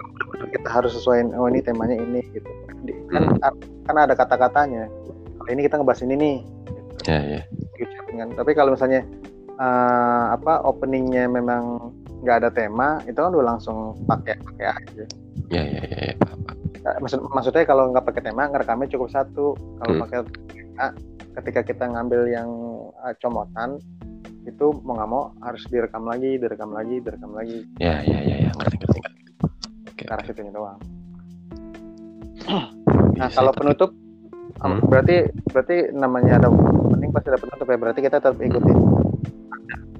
Kita 0.51 0.69
harus 0.69 0.93
sesuaiin 0.97 1.31
oh 1.37 1.47
ini 1.47 1.61
temanya 1.63 1.97
ini 1.99 2.21
gitu. 2.33 2.49
Di- 2.83 2.99
kan 3.13 3.55
kan 3.87 3.97
ada 3.97 4.15
kata-katanya. 4.17 4.91
Kalau 5.39 5.51
ini 5.51 5.61
kita 5.67 5.79
ngebahas 5.79 6.03
ini 6.03 6.15
nih 6.19 6.37
ya 7.07 7.19
ya. 7.19 7.41
Diucapin 7.79 8.15
kan 8.23 8.29
tapi 8.35 8.51
kalau 8.55 8.75
misalnya 8.75 9.03
eh, 9.59 10.25
apa 10.35 10.63
openingnya 10.67 11.27
memang 11.31 11.93
nggak 12.23 12.47
ada 12.47 12.51
tema 12.55 13.03
itu 13.11 13.19
kan 13.19 13.35
udah 13.35 13.59
langsung 13.59 13.99
pakai 14.07 14.39
pakai 14.39 14.67
aja. 14.71 15.05
Ya 15.51 15.63
ya 15.67 15.83
ya, 15.83 15.99
ya. 16.11 16.15
paham, 16.23 16.39
paham. 16.47 16.59
Nah, 16.83 16.95
maksud 17.03 17.21
maksudnya 17.31 17.65
kalau 17.67 17.91
nggak 17.91 18.07
pakai 18.07 18.23
tema 18.31 18.47
ngerekamnya 18.47 18.89
cukup 18.95 19.09
satu. 19.11 19.59
Kalau 19.59 19.93
Hmm. 19.99 20.03
pakai 20.07 20.19
tema 20.55 20.87
ketika 21.43 21.61
kita 21.67 21.85
ngambil 21.91 22.31
yang 22.31 22.49
eh, 23.03 23.15
comotan 23.19 23.83
itu 24.43 24.75
mau 24.83 24.99
nggak 24.99 25.11
mau 25.11 25.31
harus 25.43 25.63
direkam 25.71 26.03
lagi 26.07 26.35
direkam 26.39 26.71
lagi 26.75 26.99
direkam 27.03 27.31
lagi. 27.35 27.63
Ya 27.79 28.03
ya 28.07 28.19
ya 28.23 28.37
ya. 28.47 28.51
Ngerti 28.55 28.75
ngerti 28.79 28.99
oke 29.93 30.03
ke 30.03 30.09
arah 30.09 30.25
situnya 30.25 30.51
doang 30.51 30.81
Nah, 33.13 33.29
kalau 33.31 33.53
tapi- 33.53 33.61
penutup 33.63 33.91
Hmm. 34.59 34.79
berarti 34.85 35.17
berarti 35.47 35.77
namanya 35.93 36.39
ada 36.39 36.49
penting 36.89 37.11
pasti 37.11 37.29
ada 37.29 37.41
penutup 37.41 37.67
ya. 37.67 37.77
Berarti 37.77 38.01
kita 38.01 38.17
tetap 38.17 38.35
ikutin 38.37 38.79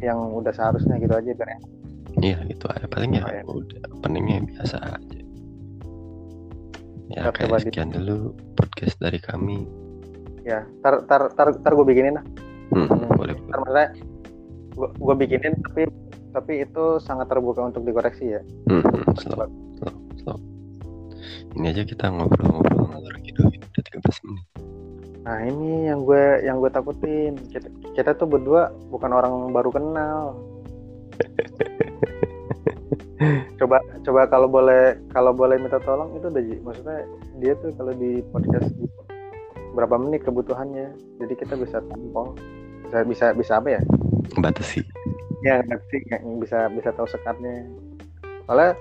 yang 0.01 0.19
udah 0.33 0.51
seharusnya 0.51 0.99
gitu 0.99 1.13
aja 1.13 1.31
biar 1.31 1.49
enak. 1.53 1.71
iya 2.21 2.39
itu 2.45 2.65
aja 2.65 2.87
paling 2.87 3.13
ya 3.13 3.23
Oh, 3.23 3.31
ya. 3.31 3.43
udah 3.45 3.81
openingnya 3.93 4.39
biasa 4.45 4.77
aja 4.79 5.21
ya 7.09 7.21
Oke, 7.27 7.43
kayak 7.43 7.63
sekian 7.63 7.91
dulu 7.91 8.35
podcast 8.53 8.99
dari 8.99 9.19
kami 9.19 9.67
ya. 10.43 10.63
Tar 10.81 11.03
tar 11.05 11.31
tar, 11.31 11.49
tar 11.55 11.73
gue 11.73 11.85
bikinin 11.85 12.15
lah. 12.15 12.25
hmm, 12.71 12.87
Hmm. 12.87 13.07
boleh 13.13 13.35
Ntar 13.41 13.59
maksudnya 13.59 13.87
gue 14.75 15.15
bikinin 15.17 15.55
tapi 15.63 15.83
tapi 16.31 16.53
itu 16.61 16.85
sangat 16.99 17.27
terbuka 17.29 17.63
untuk 17.65 17.83
dikoreksi 17.83 18.27
ya. 18.31 18.41
hmm, 18.67 18.83
hmm, 18.83 19.15
slow 19.17 19.47
ini 21.57 21.67
aja 21.69 21.83
kita 21.85 22.09
ngobrol-ngobrol 22.09 22.89
ngalor 22.89 23.15
gitu 23.25 23.45
udah 23.45 23.83
13 24.01 24.27
menit. 24.29 24.47
Nah 25.23 25.39
ini 25.47 25.87
yang 25.87 26.03
gue 26.03 26.43
yang 26.43 26.59
gue 26.59 26.71
takutin. 26.73 27.39
Kita, 27.51 27.69
kita 27.95 28.11
tuh 28.19 28.27
berdua 28.27 28.75
bukan 28.91 29.11
orang 29.13 29.55
baru 29.55 29.71
kenal. 29.71 30.35
coba 33.61 33.79
coba 34.03 34.27
kalau 34.27 34.51
boleh 34.51 34.99
kalau 35.15 35.31
boleh 35.31 35.55
minta 35.55 35.79
tolong 35.79 36.11
itu 36.19 36.27
udah 36.27 36.43
maksudnya 36.67 37.07
dia 37.39 37.55
tuh 37.63 37.71
kalau 37.79 37.95
di 37.95 38.19
podcast 38.35 38.67
berapa 39.79 39.95
menit 40.01 40.27
kebutuhannya? 40.27 40.91
Jadi 41.23 41.35
kita 41.39 41.55
bisa 41.55 41.79
tampol. 41.87 42.35
Bisa 42.91 42.99
bisa 43.07 43.27
bisa 43.37 43.53
apa 43.63 43.79
ya? 43.79 43.81
Batasi. 44.43 44.83
Ya 45.47 45.63
sih 45.91 46.01
nggak- 46.11 46.23
bisa 46.43 46.67
bisa 46.75 46.91
tahu 46.95 47.07
sekatnya. 47.07 47.67
Soalnya 48.47 48.75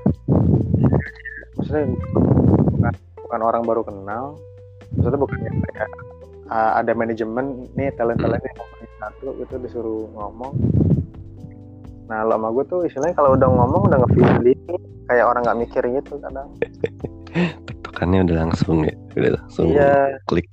maksudnya 1.54 1.86
bukan, 3.32 3.42
orang 3.48 3.64
baru 3.64 3.82
kenal 3.88 4.36
maksudnya 4.92 5.20
bukan 5.24 5.40
yang 5.48 5.58
kayak 5.72 5.90
ah, 6.52 6.84
ada 6.84 6.92
manajemen 6.92 7.72
nih 7.80 7.96
talent 7.96 8.20
talent 8.20 8.44
yang 8.44 8.56
ngomongin 8.60 8.92
satu 9.00 9.28
itu 9.40 9.56
disuruh 9.64 10.04
ngomong. 10.12 10.54
Nah 12.12 12.28
lo 12.28 12.36
sama 12.36 12.52
gue 12.52 12.64
tuh 12.68 12.80
istilahnya 12.84 13.16
kalau 13.16 13.40
udah 13.40 13.48
ngomong 13.48 13.88
udah 13.88 13.98
nge 14.04 14.10
diri 14.20 14.54
kayak 15.08 15.26
orang 15.32 15.48
nggak 15.48 15.60
mikir 15.64 15.84
gitu 15.96 16.20
kadang. 16.20 16.52
Tektokannya 17.72 18.28
udah 18.28 18.36
langsung 18.44 18.84
ya 18.84 18.96
udah 19.16 19.32
langsung 19.40 19.72
iya. 19.72 20.20
klik. 20.28 20.52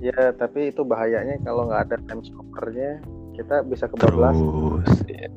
Iya 0.00 0.32
tapi 0.40 0.72
itu 0.72 0.80
bahayanya 0.88 1.36
kalau 1.44 1.68
nggak 1.68 1.92
ada 1.92 1.96
time 2.08 2.24
stoppernya 2.24 3.04
kita 3.34 3.66
bisa 3.66 3.84
kebablasan 3.90 4.46
terus 4.80 4.98
ya. 5.10 5.28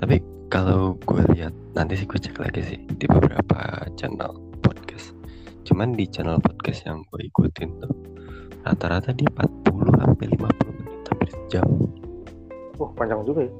tapi 0.00 0.16
kalau 0.48 0.96
gue 1.04 1.22
lihat 1.36 1.52
nanti 1.76 2.00
sih 2.00 2.06
gue 2.08 2.16
cek 2.16 2.40
lagi 2.40 2.60
sih 2.64 2.78
di 2.96 3.06
beberapa 3.08 3.84
channel 4.00 4.32
cuman 5.64 5.96
di 5.96 6.04
channel 6.08 6.36
podcast 6.40 6.84
yang 6.84 7.00
gue 7.08 7.24
ikutin 7.24 7.68
tuh 7.80 7.92
rata-rata 8.64 9.12
dia 9.16 9.28
40 9.32 10.00
sampai 10.00 10.26
50 10.36 10.78
menit 10.80 11.02
hampir 11.08 11.28
sejam. 11.32 11.68
Wah 12.80 12.90
panjang 12.96 13.24
juga 13.24 13.48
ya? 13.48 13.52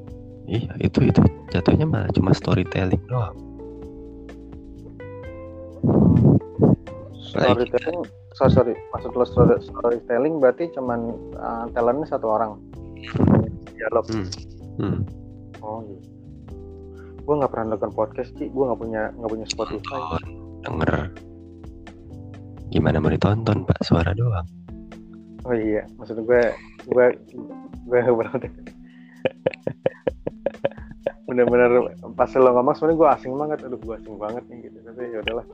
Iya 0.44 0.72
itu 0.84 0.98
itu. 1.08 1.20
Jatuhnya 1.52 1.88
malah 1.88 2.12
cuma 2.12 2.36
storytelling 2.36 3.00
doang. 3.08 3.36
Storytelling 7.32 8.04
sorry 8.36 8.52
sorry. 8.52 8.74
Maksud 8.92 9.12
lo 9.16 9.24
story, 9.24 9.60
storytelling 9.64 10.40
berarti 10.40 10.68
cuman 10.76 11.12
uh, 11.40 11.64
talentnya 11.72 12.16
satu 12.16 12.26
orang? 12.28 12.60
Dialog. 13.76 14.04
Hmm. 14.08 14.28
Hmm. 14.74 15.00
oh 15.62 15.86
gitu 15.86 16.14
gue 17.24 17.34
nggak 17.40 17.52
pernah 17.56 17.72
nonton 17.72 17.92
podcast 17.96 18.36
sih 18.36 18.52
gue 18.52 18.64
nggak 18.68 18.80
punya 18.80 19.08
nggak 19.16 19.30
punya 19.32 19.46
Spotify. 19.48 20.00
Denger 20.60 21.08
gimana 22.74 22.98
mau 22.98 23.06
ditonton 23.06 23.62
pak? 23.62 23.78
Suara 23.86 24.10
doang. 24.10 24.42
Oh 25.46 25.54
iya 25.54 25.86
maksud 25.94 26.26
gue 26.26 26.42
gue 26.90 27.06
gue 27.86 28.00
berarti 28.02 28.48
bener-bener 31.24 31.94
pas 32.18 32.28
lo 32.34 32.50
ngomong 32.50 32.74
sebenarnya 32.74 32.98
gue 32.98 33.08
asing 33.14 33.32
banget. 33.38 33.58
Aduh 33.62 33.78
gue 33.78 33.94
asing 33.94 34.16
banget 34.18 34.42
nih 34.50 34.58
gitu. 34.66 34.78
Tapi 34.82 35.00
ya 35.06 35.18
udahlah. 35.22 35.46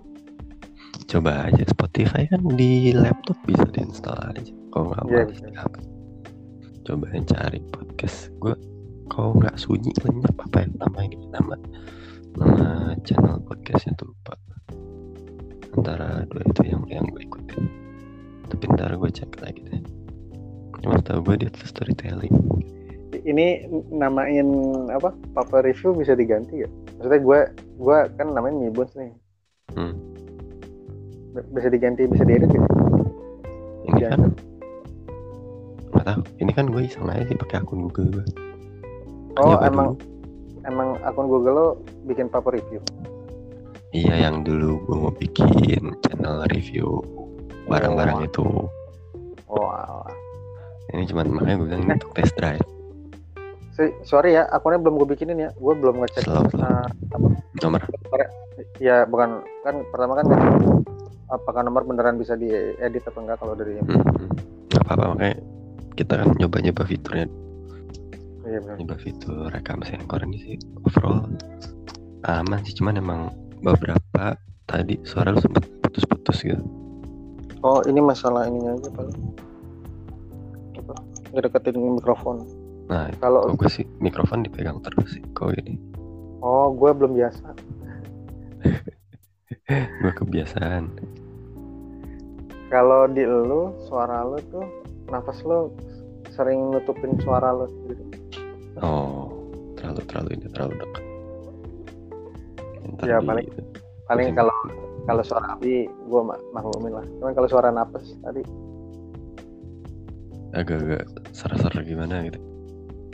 Coba 1.10 1.32
aja 1.50 1.64
Spotify 1.68 2.24
kan 2.30 2.40
di 2.56 2.96
laptop 2.96 3.36
bisa 3.44 3.68
diinstal 3.68 4.16
aja. 4.32 4.40
Kalau 4.72 4.94
nggak 4.94 5.04
Iya, 5.10 5.22
mau 5.28 5.60
apa. 5.68 5.78
Coba 6.88 7.04
cari 7.12 7.60
podcast 7.68 8.32
gue. 8.40 8.54
Kalau 9.10 9.36
nggak 9.36 9.58
sunyi 9.60 9.92
lenyap 10.00 10.38
apa 10.40 10.64
ya 10.64 10.68
nama 10.78 10.98
ini 11.04 11.18
nama 11.28 11.54
nama 12.38 12.94
channel 13.02 13.42
podcastnya 13.42 13.98
tuh 13.98 14.14
lupa 14.14 14.38
antara 15.74 16.26
dua 16.26 16.42
itu 16.44 16.62
yang 16.66 16.82
yang 16.86 17.04
gue 17.06 17.22
ikutin. 17.22 17.64
Tapi 18.50 18.64
ntar 18.74 18.94
gue 18.94 19.10
cek 19.10 19.38
lagi 19.38 19.62
deh. 19.62 19.82
Cuma 20.80 20.98
tahu 21.00 21.22
gue 21.22 21.46
dia 21.46 21.50
tuh 21.50 21.66
storytelling. 21.66 22.32
Ini 23.20 23.68
namain 23.92 24.48
apa? 24.90 25.12
Papa 25.36 25.60
review 25.60 25.92
bisa 25.92 26.16
diganti 26.16 26.64
ya? 26.64 26.68
Maksudnya 26.98 27.20
gue 27.20 27.38
gue 27.78 27.98
kan 28.16 28.26
namain 28.32 28.56
Mibos 28.56 28.90
nih. 28.96 29.12
Hmm. 29.76 29.94
Bisa 31.54 31.70
diganti 31.70 32.10
bisa 32.10 32.26
diedit 32.26 32.50
gitu 32.50 32.66
ini 33.86 34.02
Ya. 34.02 34.12
kan? 34.14 34.34
Nggak 35.90 36.04
tahu. 36.06 36.20
Ini 36.38 36.50
kan 36.52 36.66
gue 36.70 36.82
iseng 36.82 37.06
aja 37.06 37.24
sih 37.24 37.36
pakai 37.36 37.62
akun 37.62 37.86
Google. 37.86 38.22
Gue 39.30 39.44
oh 39.46 39.58
emang 39.62 39.94
dulu. 39.94 40.66
emang 40.66 40.88
akun 41.02 41.26
Google 41.26 41.54
lo 41.54 41.68
bikin 42.04 42.26
papa 42.26 42.50
review 42.50 42.80
Iya 43.90 44.30
yang 44.30 44.46
dulu 44.46 44.78
gue 44.86 44.96
mau 44.96 45.14
bikin 45.14 45.82
channel 46.06 46.46
review 46.54 47.02
barang-barang 47.66 48.30
itu. 48.30 48.70
oh. 49.50 50.06
Ini 50.90 51.06
cuman 51.10 51.26
makanya 51.38 51.56
gue 51.58 51.66
bilang 51.70 51.82
ini 51.86 51.92
untuk 51.98 52.12
test 52.14 52.34
drive. 52.38 52.62
Si- 53.74 53.94
sorry 54.06 54.38
ya 54.38 54.46
akunnya 54.50 54.78
belum 54.82 54.98
gue 55.02 55.08
bikinin 55.14 55.38
ya 55.42 55.50
gue 55.54 55.74
belum 55.78 56.02
ngecek 56.02 56.26
Slow, 56.26 56.46
slow. 56.50 56.62
uh, 56.66 56.86
apa 56.86 57.26
Nomor 57.62 57.80
ya 58.82 59.06
bukan 59.06 59.40
kan 59.62 59.74
pertama 59.88 60.20
kan 60.20 60.26
apakah 61.30 61.62
nomor 61.62 61.86
beneran 61.86 62.18
bisa 62.18 62.34
diedit 62.34 63.06
atau 63.06 63.22
enggak 63.22 63.38
kalau 63.38 63.54
dari 63.54 63.78
hmm, 63.78 63.86
hmm. 63.86 64.28
nggak 64.74 64.82
apa-apa 64.84 65.04
makanya 65.14 65.36
kita 65.94 66.12
kan 66.16 66.28
nyoba-nyoba 66.40 66.82
fiturnya, 66.88 67.26
iya 68.48 68.58
benar 68.62 68.76
nyoba 68.80 68.96
fitur 68.96 69.46
rekam 69.52 69.84
sensor 69.84 70.20
ini 70.24 70.38
sih 70.40 70.56
overall 70.86 71.28
aman 72.24 72.60
sih 72.64 72.74
cuman 72.78 72.94
emang 72.96 73.20
beberapa 73.60 74.36
tadi 74.64 74.96
suara 75.04 75.32
lu 75.34 75.40
sempet 75.40 75.66
putus-putus 75.84 76.40
gitu. 76.44 76.62
oh 77.60 77.80
ini 77.84 78.00
masalah 78.00 78.48
ininya 78.48 78.76
aja 78.76 78.88
paling 78.94 79.18
apa 80.80 80.94
ngedeketin 81.36 81.76
mikrofon 81.76 82.44
Nah 82.90 83.06
kalau 83.22 83.46
gue 83.54 83.70
sih 83.70 83.86
mikrofon 84.02 84.42
dipegang 84.42 84.82
terus 84.82 85.14
sih 85.14 85.22
kalau 85.30 85.54
ini 85.62 85.78
oh 86.42 86.74
gue 86.74 86.90
belum 86.90 87.14
biasa 87.14 87.46
gue 90.02 90.12
kebiasaan. 90.18 90.90
kalau 92.66 93.06
di 93.06 93.22
lu 93.22 93.74
suara 93.86 94.26
lu 94.26 94.38
tuh 94.50 94.66
nafas 95.06 95.38
lu 95.46 95.70
sering 96.34 96.70
nutupin 96.74 97.14
suara 97.22 97.54
lu 97.54 97.66
gitu 97.86 98.04
Oh 98.80 99.28
terlalu 99.76 100.00
terlalu 100.08 100.28
ini 100.38 100.46
terlalu 100.48 100.74
dekat. 100.80 101.04
Ntar 102.92 103.04
Ya, 103.06 103.16
di- 103.16 103.26
paling- 103.26 103.50
paling 104.04 104.26
Pusing. 104.26 104.36
kalau 104.36 104.56
kalau 105.02 105.22
suara 105.22 105.46
api 105.52 105.72
gue 105.86 106.22
maklumin 106.50 106.92
lah 106.92 107.06
cuman 107.18 107.32
kalau 107.32 107.48
suara 107.48 107.68
napas 107.68 108.04
tadi 108.20 108.42
agak-agak 110.50 111.02
ser-ser 111.30 111.70
gimana 111.80 112.26
gitu. 112.26 112.38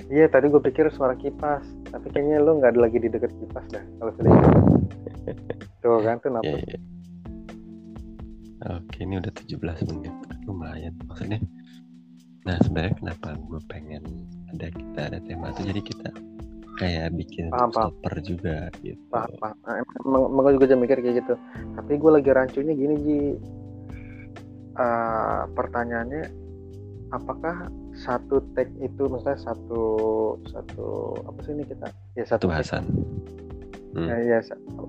iya 0.09 0.25
tadi 0.27 0.47
gue 0.47 0.63
pikir 0.63 0.89
suara 0.89 1.13
kipas 1.15 1.61
tapi 1.87 2.09
kayaknya 2.09 2.39
lu 2.39 2.57
nggak 2.57 2.73
ada 2.73 2.81
lagi 2.81 2.97
di 2.97 3.09
deket 3.09 3.29
kipas 3.35 3.67
dah 3.69 3.85
kalau 3.99 4.13
sudah 4.15 4.31
tuh 5.83 6.01
kan 6.01 6.17
tuh 6.19 6.31
Ya, 6.33 6.35
napas 6.35 6.61
ya. 6.67 6.81
Oke, 8.67 8.99
ini 9.01 9.15
udah 9.17 9.31
17 9.31 9.63
menit. 9.87 10.11
Lumayan 10.43 10.91
maksudnya. 11.05 11.39
Nah, 12.43 12.59
sebenarnya 12.59 12.99
kenapa 12.99 13.39
gue 13.39 13.61
pengen 13.65 14.03
ada 14.49 14.67
kita 14.69 15.01
ada 15.07 15.19
tema 15.21 15.53
tuh 15.53 15.63
jadi 15.63 15.79
kita 15.79 16.11
kayak 16.77 17.09
bikin 17.15 17.49
Paham, 17.49 17.71
paham. 17.71 17.91
stopper 17.91 18.15
juga 18.21 18.57
gitu. 18.81 19.01
paham 19.09 19.31
paham 19.41 19.57
Nah, 19.65 19.75
emang, 20.05 20.23
emang 20.29 20.43
gue 20.55 20.65
juga 20.65 20.77
mikir 20.77 20.99
kayak 21.01 21.17
gitu 21.25 21.35
tapi 21.75 21.93
gue 21.97 22.11
lagi 22.13 22.31
rancunya 22.31 22.73
gini 22.73 22.95
ji 23.01 23.19
Eh, 24.77 25.43
pertanyaannya 25.57 26.29
apakah 27.09 27.73
satu 27.97 28.45
tag 28.53 28.69
itu 28.77 29.09
maksudnya 29.09 29.41
satu 29.41 29.85
satu 30.45 31.17
apa 31.25 31.39
sih 31.41 31.57
ini 31.57 31.65
kita 31.65 31.89
ya 32.13 32.29
Satu 32.29 32.45
bahasan. 32.45 32.85
Hmm. 33.97 34.05
Ya, 34.05 34.37
ya, 34.37 34.39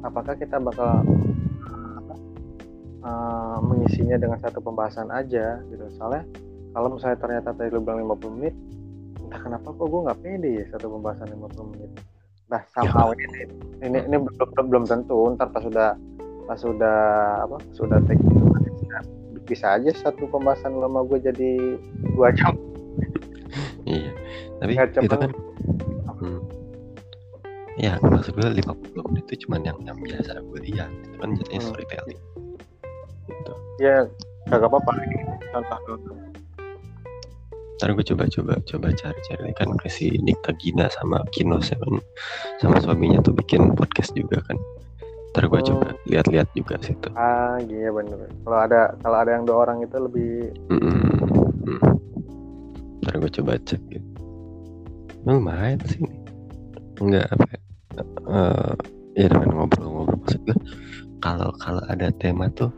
apakah 0.04 0.36
kita 0.36 0.60
bakal 0.60 1.08
apa, 1.72 2.16
eh, 3.00 3.58
mengisinya 3.64 4.20
dengan 4.20 4.36
satu 4.44 4.60
pembahasan 4.60 5.08
aja 5.08 5.64
gitu 5.72 5.88
soalnya 5.96 6.28
kalau 6.76 6.92
misalnya 6.92 7.24
ternyata 7.24 7.56
tadi 7.56 7.72
lu 7.72 7.80
bilang 7.80 8.04
50 8.04 8.36
menit 8.36 8.56
entah 9.38 9.54
kenapa 9.54 9.70
kok 9.70 9.86
gue 9.86 10.02
nggak 10.10 10.20
pede 10.26 10.50
ya 10.50 10.66
satu 10.74 10.98
pembahasan 10.98 11.30
50 11.30 11.72
menit 11.78 11.92
nah 12.50 12.62
somehow 12.74 13.14
ini 13.14 13.46
ini, 13.86 14.00
ini 14.10 14.16
belum, 14.18 14.50
belum 14.58 14.66
belum 14.74 14.84
tentu 14.90 15.30
ntar 15.38 15.54
pas 15.54 15.62
sudah 15.62 15.94
pas 16.50 16.58
sudah 16.58 16.98
apa 17.46 17.58
sudah 17.78 18.02
take 18.10 18.24
bisa, 19.48 19.80
aja 19.80 19.96
satu 19.96 20.28
pembahasan 20.28 20.76
lama 20.76 21.08
gue 21.08 21.24
jadi 21.24 21.80
dua 22.18 22.34
jam 22.36 22.58
Iya. 23.88 24.12
Tapi 24.60 24.76
Nggak 24.76 25.00
itu 25.00 25.16
kan 25.16 25.32
hmm. 26.20 26.40
Ya, 27.80 27.96
maksud 28.04 28.36
gue 28.36 28.44
50 28.44 29.08
menit 29.08 29.24
itu 29.32 29.48
cuman 29.48 29.64
yang 29.64 29.80
yang 29.88 29.96
biasa 30.04 30.44
gue 30.44 30.60
lihat. 30.68 30.92
Itu 30.92 31.16
kan 31.24 31.30
jadinya 31.40 31.62
Hmm. 31.64 31.70
storytelling. 31.72 32.22
Gitu. 33.28 33.54
ya 33.80 33.96
kagak 34.52 34.68
apa-apa 34.68 34.92
contoh. 35.56 35.80
Ntar 37.78 37.94
gue 37.94 38.06
coba-coba 38.06 38.58
coba 38.66 38.88
cari-cari 38.90 39.54
kan 39.54 39.70
ke 39.78 39.86
si 39.88 40.10
Nikta 40.18 40.50
Gina 40.58 40.90
sama 40.90 41.22
Kinos 41.30 41.70
ya 41.70 41.78
kan 41.78 42.02
sama 42.58 42.76
suaminya 42.82 43.22
tuh 43.22 43.34
bikin 43.34 43.74
podcast 43.74 44.18
juga 44.18 44.42
kan. 44.44 44.58
Ntar 45.32 45.46
gue 45.46 45.60
Hmm. 45.62 45.70
coba 45.70 45.88
lihat-lihat 46.06 46.50
juga 46.52 46.82
situ. 46.82 47.10
ah 47.14 47.62
iya 47.62 47.94
bener 47.94 48.18
kalau 48.42 48.60
ada 48.60 48.82
kalau 49.00 49.18
ada 49.22 49.32
yang 49.38 49.46
dua 49.46 49.58
orang 49.64 49.86
itu 49.86 49.94
lebih 49.96 50.50
Mm-mm. 50.74 50.98
Mm. 51.62 51.82
Ntar 53.06 53.14
gue 53.22 53.32
coba 53.38 53.52
cek 53.62 53.82
gitu. 53.88 54.10
Lumayan 55.24 55.78
sih. 55.86 56.02
Enggak 56.98 57.30
apa 57.30 57.46
ya. 57.46 57.60
eh, 58.28 58.74
ya 59.16 59.26
dengan 59.30 59.50
ngobrol-ngobrol 59.54 60.18
maksud 60.22 60.42
gue 60.46 60.58
kalau 61.20 61.50
kalau 61.58 61.82
ada 61.86 62.10
tema 62.18 62.50
tuh 62.54 62.70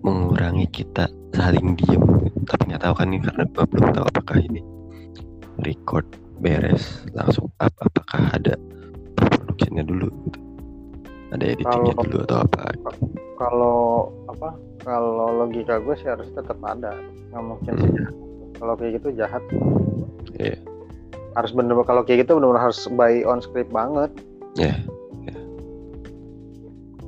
mengurangi 0.00 0.66
kita 0.70 1.06
saling 1.34 1.74
diem 1.74 2.02
tapi 2.50 2.62
nggak 2.66 2.82
tahu 2.82 2.94
kan 2.94 3.06
ini 3.06 3.18
karena 3.22 3.44
gue 3.46 3.64
belum 3.64 3.88
tahu 3.94 4.04
apakah 4.06 4.36
ini 4.38 4.60
record 5.60 6.06
beres 6.36 6.82
langsung 7.12 7.46
up 7.56 7.70
apakah 7.78 8.32
ada 8.32 8.58
produksinya 9.14 9.84
dulu 9.84 10.10
gitu 10.26 10.38
ada 11.30 11.44
editingnya 11.46 11.94
Kalau- 11.94 12.04
dulu 12.04 12.18
atau 12.24 12.38
apa 12.42 12.62
kalau 13.36 13.78
apa 14.26 14.48
kalau 14.80 15.26
logika 15.38 15.78
gue 15.78 15.94
sih 15.94 16.08
harus 16.08 16.26
tetap 16.30 16.58
ada 16.60 16.96
nggak 17.30 17.42
mungkin 17.42 17.72
sih 17.76 17.86
Hmm. 17.86 17.96
jahat. 17.96 18.14
kalau 18.56 18.74
kayak 18.74 18.92
gitu 18.98 19.08
jahat 19.14 19.42
Iya. 20.34 20.56
harus 21.32 21.52
bener 21.52 21.76
kalau 21.84 22.02
kayak 22.02 22.26
gitu 22.26 22.34
bener 22.34 22.58
harus 22.58 22.80
by 22.90 23.22
on 23.22 23.38
script 23.38 23.70
banget 23.70 24.10
Ya, 24.58 24.74
ya. 25.22 25.36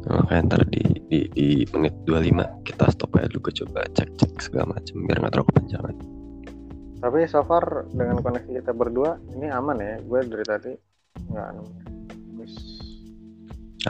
Nah, 0.05 0.23
Makanya 0.23 0.43
ntar 0.47 0.63
di, 0.69 0.82
di, 1.13 1.29
di 1.37 1.49
menit 1.77 1.93
25 2.09 2.65
kita 2.65 2.89
stop 2.89 3.13
aja 3.21 3.29
dulu 3.29 3.53
gue 3.53 3.55
coba 3.61 3.85
cek-cek 3.93 4.33
segala 4.41 4.73
macam 4.73 4.97
biar 5.05 5.17
nggak 5.21 5.33
terlalu 5.37 5.49
kepanjangan. 5.53 5.97
tapi 7.03 7.19
so 7.29 7.45
far 7.45 7.85
dengan 7.93 8.25
koneksi 8.25 8.63
kita 8.63 8.73
berdua 8.73 9.21
ini 9.37 9.53
aman 9.53 9.77
ya 9.77 10.01
gue 10.01 10.19
dari 10.25 10.45
tadi 10.49 10.73
nggak 11.29 11.47
anu. 11.53 11.63
Wis. 12.41 12.55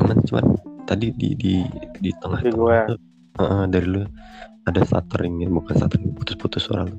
Aman 0.01 0.19
cuman 0.27 0.59
tadi 0.89 1.15
di 1.15 1.37
di 1.39 1.63
di 2.03 2.11
tengah 2.19 2.43
di 2.43 2.51
gue 2.51 2.77
tuh, 2.91 2.99
eh, 3.39 3.65
dari 3.71 3.87
lu 3.87 4.03
ada 4.67 4.81
stutteringnya 4.83 5.47
bukan 5.47 5.75
stuttering 5.79 6.11
putus-putus 6.17 6.67
suara 6.67 6.89
lu. 6.91 6.97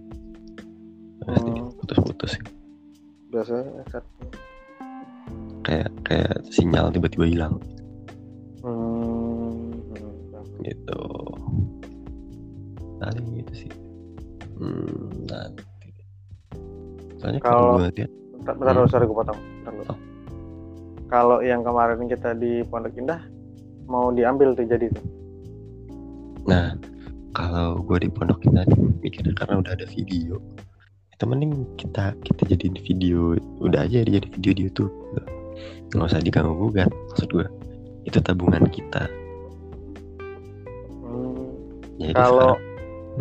Ada 1.28 1.40
Hmm. 1.40 1.68
putus-putus 1.84 2.40
sih. 2.40 2.44
biasanya 3.34 3.66
kayak 5.66 5.90
kayak 6.06 6.34
sinyal 6.54 6.94
tiba-tiba 6.94 7.26
hilang. 7.26 7.58
Gitu. 10.63 10.99
paling 12.97 13.28
gitu 13.36 13.67
sih. 13.67 13.71
Hmm, 14.56 15.12
nanti. 15.28 15.91
Soalnya 17.19 17.39
Kalau- 17.43 17.76
kalau 17.76 17.84
gue 17.84 17.91
lihat 17.91 18.10
bentar, 18.32 18.54
bentar 18.56 18.73
Hmm. 18.80 18.88
sorry 18.88 19.06
gue 19.06 19.17
potong. 19.17 19.39
Bentar. 19.67 19.91
Oh. 19.91 19.99
kalau 21.12 21.45
yang 21.45 21.62
kemarin 21.62 22.10
kita 22.10 22.34
di 22.34 22.65
Pondok 22.65 22.97
Indah 22.97 23.21
mau 23.86 24.10
diambil 24.10 24.56
tuh 24.56 24.65
jadi 24.65 24.89
tuh. 24.89 25.06
Nah 26.47 26.73
kalau 27.36 27.84
gue 27.84 28.08
di 28.08 28.10
pondok 28.10 28.41
nih 28.49 28.65
mikirnya 28.99 29.36
karena 29.38 29.62
udah 29.62 29.78
ada 29.78 29.86
video. 29.86 30.41
Itu 31.12 31.23
mending 31.30 31.78
kita 31.78 32.17
kita 32.23 32.49
jadiin 32.49 32.80
video. 32.82 33.38
Udah 33.62 33.86
aja 33.86 34.02
jadi 34.02 34.26
video 34.26 34.52
di 34.56 34.62
YouTube. 34.65 34.93
Nggak 35.93 36.08
usah 36.08 36.23
diganggu 36.23 36.56
gugat 36.58 36.89
maksud 37.13 37.30
gue 37.30 37.45
itu 38.04 38.17
tabungan 38.17 38.65
kita 38.73 39.06
jadi 42.04 42.16
kalau 42.20 42.52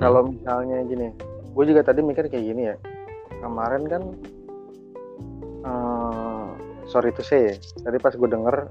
kalau 0.00 0.20
misalnya 0.34 0.82
gini 0.88 1.08
gue 1.52 1.64
juga 1.68 1.84
tadi 1.84 2.00
mikir 2.00 2.26
kayak 2.26 2.46
gini 2.48 2.62
ya. 2.72 2.76
Kemarin 3.42 3.82
kan 3.86 4.02
eh, 5.62 6.44
sorry 6.88 7.10
to 7.14 7.22
say 7.22 7.52
ya, 7.52 7.54
tadi 7.86 7.96
pas 8.02 8.14
gue 8.14 8.28
denger 8.28 8.66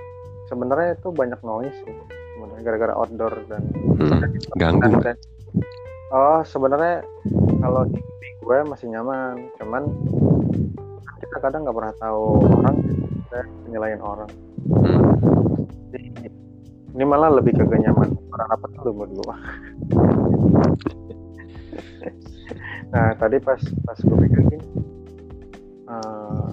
sebenarnya 0.52 1.00
itu 1.00 1.08
banyak 1.16 1.40
noise 1.44 1.78
sih 1.88 1.96
sebenarnya 2.36 2.64
gara-gara 2.68 2.94
outdoor 2.98 3.34
dan 3.48 3.64
hmm, 3.96 4.20
ganggu. 4.60 4.82
dan- 4.84 5.16
dan- 5.16 5.22
oh 6.12 6.44
sebenarnya 6.44 7.06
kalau 7.64 7.88
di 7.88 8.02
gue 8.42 8.58
masih 8.68 8.92
nyaman 8.92 9.48
cuman 9.62 9.84
kita 11.24 11.38
kadang 11.40 11.64
nggak 11.64 11.78
pernah 11.78 11.96
tahu 12.02 12.44
orang 12.60 12.76
kita 13.30 13.40
penilaian 13.64 14.02
orang. 14.04 14.28
Hmm, 14.68 15.00
Jadi, 15.94 16.28
ini 16.92 17.04
malah 17.08 17.32
lebih 17.32 17.56
ke 17.56 17.64
kenyaman 17.64 18.12
orang 18.36 18.50
apa 18.52 18.66
tuh 18.82 18.92
buat 18.92 19.08
gue 19.14 19.36
nah 22.92 23.16
tadi 23.16 23.40
pas 23.40 23.62
pas 23.88 23.98
gue 23.98 24.18
pikir 24.28 24.40
gini 24.52 24.66
eh, 25.88 26.50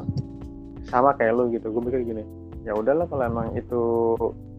sama 0.88 1.12
kayak 1.18 1.36
lu 1.36 1.52
gitu. 1.52 1.68
Gue 1.68 1.82
pikir 1.92 2.02
gini 2.06 2.24
ya 2.66 2.74
udahlah 2.74 3.06
kalau 3.08 3.24
emang 3.24 3.48
itu 3.56 4.14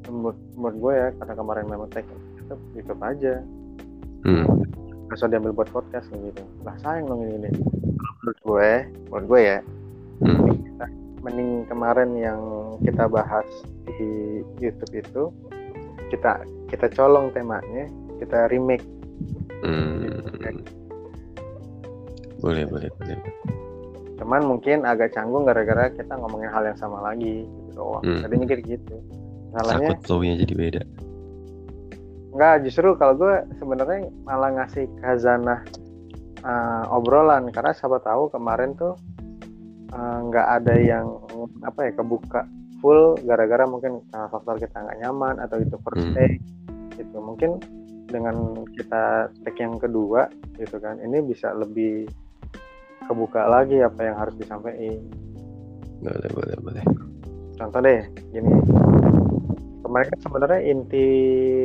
menurut, 0.09 0.39
menurut 0.57 0.77
gue 0.81 0.93
ya 0.95 1.07
karena 1.21 1.33
kemarin 1.37 1.65
memang 1.69 1.89
take 1.93 2.09
itu 2.39 2.55
YouTube 2.77 3.01
aja. 3.03 3.33
Hmm, 4.25 4.45
nggak 5.07 5.15
usah 5.15 5.29
diambil 5.31 5.55
buat 5.55 5.69
podcast 5.71 6.11
gitu. 6.11 6.43
Lah 6.67 6.75
sayang 6.83 7.07
dong 7.07 7.23
ini, 7.23 7.47
ini. 7.47 7.49
menurut 8.19 8.39
gue 8.43 8.71
menurut 9.07 9.25
gue 9.31 9.41
ya 9.41 9.59
hmm, 10.23 10.43
mending 11.23 11.63
kemarin 11.67 12.09
yang 12.15 12.39
kita 12.83 13.07
bahas 13.07 13.47
di 13.87 14.43
YouTube 14.59 14.93
itu 14.95 15.23
kita 16.11 16.43
kita 16.67 16.87
colong 16.95 17.31
temanya 17.31 17.87
kita 18.19 18.47
remake 18.51 18.83
hmm. 19.63 20.59
boleh 22.39 22.63
boleh 22.67 22.89
boleh 22.95 23.17
cuman 24.19 24.41
mungkin 24.43 24.83
agak 24.83 25.15
canggung 25.15 25.47
gara-gara 25.47 25.87
kita 25.91 26.11
ngomongin 26.19 26.51
hal 26.51 26.63
yang 26.67 26.79
sama 26.79 26.99
lagi 27.03 27.47
gitu 27.47 27.69
doang 27.75 28.03
Hmm. 28.03 28.21
tadi 28.23 28.35
mikir 28.35 28.59
gitu 28.63 28.95
salahnya 29.55 29.95
takut 29.95 30.03
flow-nya 30.05 30.35
jadi 30.43 30.53
beda 30.55 30.81
enggak 32.29 32.55
justru 32.67 32.93
kalau 32.95 33.13
gue 33.17 33.35
sebenarnya 33.57 34.07
malah 34.27 34.51
ngasih 34.53 34.85
khazanah 35.01 35.63
uh, 36.43 36.83
obrolan 36.93 37.49
karena 37.49 37.73
siapa 37.73 37.97
tahu 38.03 38.29
kemarin 38.29 38.75
tuh 38.77 38.93
uh, 39.91 40.19
nggak 40.29 40.47
ada 40.61 40.75
yang 40.77 41.05
apa 41.65 41.89
ya 41.89 41.91
kebuka 41.97 42.45
full 42.79 43.17
gara-gara 43.27 43.67
mungkin 43.67 43.99
karena 44.11 44.27
faktor 44.31 44.55
kita 44.55 44.77
nggak 44.77 44.99
nyaman 45.03 45.35
atau 45.43 45.59
itu 45.59 45.75
first 45.83 46.05
Hmm. 46.05 46.15
take 46.15 46.39
gitu 46.95 47.17
mungkin 47.19 47.59
dengan 48.09 48.65
kita 48.73 49.29
take 49.45 49.61
yang 49.61 49.77
kedua 49.77 50.27
gitu 50.57 50.81
kan 50.81 50.97
ini 50.99 51.21
bisa 51.23 51.53
lebih 51.53 52.09
kebuka 53.09 53.49
lagi 53.49 53.81
apa 53.81 54.05
yang 54.05 54.15
harus 54.21 54.35
disampaikan. 54.37 55.01
Boleh 56.05 56.29
boleh 56.29 56.55
boleh. 56.61 56.83
Contoh 57.57 57.79
deh 57.81 58.05
gini. 58.29 58.53
Kemarin 59.81 60.07
kan 60.13 60.19
sebenarnya 60.21 60.61
inti 60.69 61.07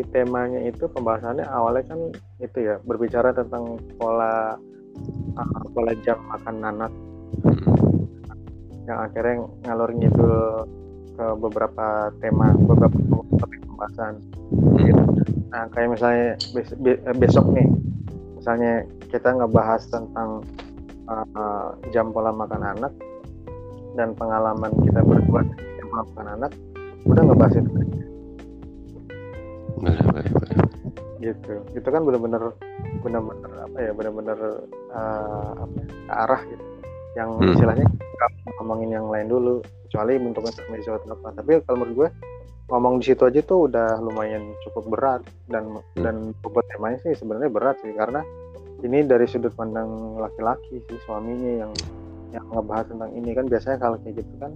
temanya 0.08 0.64
itu 0.64 0.88
pembahasannya 0.88 1.44
awalnya 1.44 1.84
kan 1.92 2.00
itu 2.40 2.58
ya 2.64 2.80
berbicara 2.88 3.36
tentang 3.36 3.76
pola 4.00 4.56
uh, 5.36 5.64
pola 5.76 5.92
jam 6.00 6.16
makan 6.32 6.56
nanas. 6.64 6.92
Hmm, 7.44 8.08
yang 8.88 8.98
akhirnya 9.04 9.44
ngalur 9.68 9.90
ngidul 9.92 10.34
ke 11.14 11.26
beberapa 11.36 12.08
tema 12.24 12.56
beberapa 12.56 12.96
topik 13.36 13.60
pembahasan. 13.68 14.14
Gitu. 14.80 15.33
Nah 15.54 15.70
kayak 15.70 15.94
misalnya 15.94 16.34
bes- 16.50 16.74
eh, 16.82 17.14
besok 17.14 17.46
nih 17.54 17.70
misalnya 18.42 18.82
kita 19.14 19.30
ngebahas 19.38 19.86
tentang 19.86 20.42
uh, 21.06 21.26
uh, 21.38 21.78
jam 21.94 22.10
pola 22.10 22.34
makan 22.34 22.74
anak 22.74 22.90
dan 23.94 24.10
pengalaman 24.18 24.74
kita 24.82 24.98
berdua 25.06 25.46
jam 25.78 25.86
pola 25.94 26.02
makan 26.02 26.28
anak 26.34 26.52
udah 27.06 27.22
ngebahas 27.22 27.54
itu. 27.60 27.70
Gitu. 31.22 31.54
Itu 31.72 31.88
kan 31.88 32.02
benar-benar 32.04 32.52
benar-benar 33.00 33.52
apa 33.64 33.78
ya 33.80 33.92
benar-benar 33.96 34.38
uh, 34.92 35.52
apa 35.64 35.76
ya, 35.78 35.86
ke 35.88 36.12
arah 36.12 36.42
gitu. 36.48 36.64
Yang 37.14 37.30
Hmm. 37.38 37.52
istilahnya 37.54 37.86
ngomongin 38.58 38.90
yang 38.90 39.06
lain 39.08 39.28
dulu 39.30 39.62
kecuali 39.86 40.18
bentuknya 40.18 40.52
atau 40.58 41.14
apa. 41.14 41.28
Tapi 41.38 41.50
kalau 41.64 41.76
menurut 41.80 41.94
gue 41.94 42.08
ngomong 42.68 43.00
di 43.00 43.12
situ 43.12 43.22
aja 43.28 43.40
tuh 43.44 43.68
udah 43.68 44.00
lumayan 44.00 44.54
cukup 44.68 44.84
berat. 44.92 45.22
Dan 45.50 45.78
dan 45.98 46.32
bobot 46.40 46.64
temanya 46.72 46.98
sih 47.04 47.14
sebenarnya 47.16 47.50
berat 47.52 47.76
sih. 47.84 47.92
Karena 47.92 48.24
ini 48.84 49.04
dari 49.04 49.24
sudut 49.28 49.52
pandang 49.56 50.20
laki-laki 50.20 50.80
sih 50.88 50.98
suaminya 51.04 51.66
yang 51.66 51.72
yang 52.32 52.44
ngebahas 52.50 52.90
tentang 52.90 53.10
ini. 53.16 53.30
Kan 53.36 53.46
biasanya 53.48 53.78
kalau 53.80 53.96
kayak 54.00 54.24
gitu 54.24 54.34
kan 54.40 54.52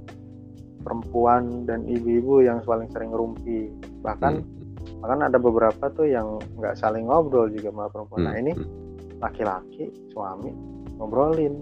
perempuan 0.83 1.67
dan 1.69 1.85
ibu-ibu 1.85 2.41
yang 2.45 2.63
paling 2.63 2.89
sering 2.95 3.11
ngerumpi 3.13 3.69
bahkan 4.01 4.41
Hmm, 4.79 5.03
bahkan 5.03 5.21
ada 5.27 5.39
beberapa 5.39 5.91
tuh 5.91 6.07
yang 6.07 6.39
nggak 6.59 6.79
saling 6.79 7.11
ngobrol 7.11 7.51
juga 7.51 7.71
sama 7.75 7.87
perempuan. 7.91 8.21
Nah 8.25 8.35
hmm, 8.35 8.43
ini 8.47 8.53
hmm. 8.55 8.69
laki-laki 9.21 9.85
suami 10.15 10.55
ngobrolin. 10.99 11.55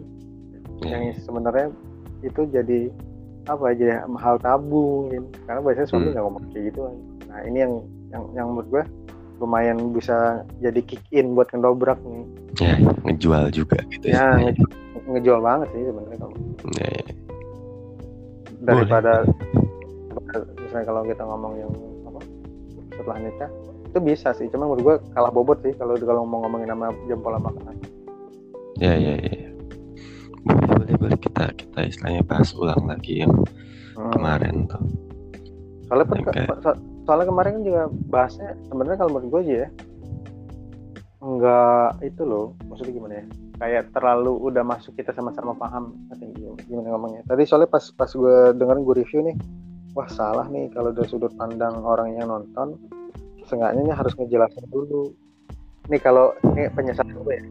Iya, 0.84 0.92
yang 1.00 1.16
sebenarnya 1.24 1.72
itu 2.20 2.44
jadi 2.52 2.92
apa 3.46 3.70
jadi 3.72 3.92
hal 4.02 4.36
tabu 4.38 5.06
mungkin 5.06 5.22
karena 5.44 5.60
biasanya 5.62 5.86
suami 5.86 6.02
Hmm. 6.02 6.12
nggak 6.12 6.24
ngomong 6.24 6.42
kayak 6.50 6.64
gitu 6.66 6.80
nah 7.26 7.38
ini 7.42 7.58
yang 7.60 7.72
yang 8.08 8.22
yang 8.34 8.46
menurut 8.50 8.68
gue 8.68 8.82
lumayan 9.36 9.92
bisa 9.92 10.16
jadi 10.58 10.80
kick 10.80 11.02
in 11.10 11.32
buat 11.32 11.46
ngedobrak 11.50 12.00
nih 12.02 12.24
ya 12.56 12.74
ngejual 13.04 13.44
juga 13.50 13.76
gitu 13.88 14.04
ya 14.06 14.32
istilahnya. 14.32 14.50
ngejual, 14.50 14.70
ngejual 15.06 15.40
banget 15.40 15.68
sih 15.70 15.82
sebenarnya 15.84 16.18
kalau 16.18 16.36
Ya, 16.74 16.88
ya. 16.88 17.04
daripada 18.58 19.12
misalnya 20.58 20.84
kalau 20.84 21.00
kita 21.04 21.22
ngomong 21.22 21.52
yang 21.54 21.72
apa 22.04 22.20
setelah 22.90 23.18
nikah 23.20 23.50
itu 23.86 23.98
bisa 24.02 24.28
sih 24.32 24.48
cuma 24.48 24.66
menurut 24.66 24.82
gue 24.82 24.96
kalah 25.12 25.30
bobot 25.30 25.60
sih 25.60 25.72
kalau 25.72 25.94
kalau 25.96 26.24
mau 26.24 26.42
ngomongin 26.42 26.66
nama 26.66 26.90
jam 27.06 27.20
pola 27.20 27.38
makanan 27.38 27.76
ya 28.76 28.92
ya 28.92 29.14
ya 29.14 29.32
ya. 29.36 29.50
Boleh 31.06 31.18
kita 31.22 31.54
kita 31.54 31.78
istilahnya 31.86 32.26
bahas 32.26 32.50
ulang 32.52 32.82
lagi 32.82 33.22
yang 33.22 33.30
Hmm. 33.94 34.10
kemarin 34.12 34.66
tuh 34.66 34.82
soalnya 35.86 36.04
kan 36.04 36.18
Oke. 36.20 36.42
so- 36.60 36.80
soalnya 37.06 37.26
kemarin 37.30 37.50
kan 37.56 37.62
juga 37.62 37.82
bahasnya 38.10 38.50
sebenarnya 38.66 38.98
kalau 38.98 39.10
menurut 39.14 39.28
gue 39.30 39.40
aja 39.40 39.54
ya 39.56 39.68
enggak 41.22 41.90
itu 42.04 42.22
loh 42.22 42.52
maksudnya 42.68 42.92
gimana 42.92 43.14
ya 43.16 43.24
kayak 43.56 43.82
terlalu 43.96 44.32
udah 44.36 44.60
masuk 44.60 44.92
kita 44.94 45.16
sama-sama 45.16 45.56
paham 45.56 45.96
gimana, 46.12 46.60
gimana 46.68 46.88
ngomongnya 46.92 47.22
tadi 47.24 47.48
soalnya 47.48 47.72
pas 47.72 47.88
pas 47.88 48.10
gue 48.10 48.36
dengerin 48.52 48.84
gue 48.84 48.96
review 49.00 49.20
nih 49.24 49.36
wah 49.96 50.10
salah 50.12 50.44
nih 50.52 50.68
kalau 50.76 50.92
dari 50.92 51.08
sudut 51.08 51.32
pandang 51.38 51.80
orang 51.80 52.12
yang 52.12 52.28
nonton 52.28 52.76
seenggaknya 53.48 53.80
nih 53.80 53.96
harus 53.96 54.12
ngejelasin 54.12 54.66
dulu 54.68 55.14
nih 55.88 56.00
kalau 56.02 56.34
ini 56.52 56.68
penyesalan 56.68 57.14
gue 57.16 57.36
ya 57.38 57.44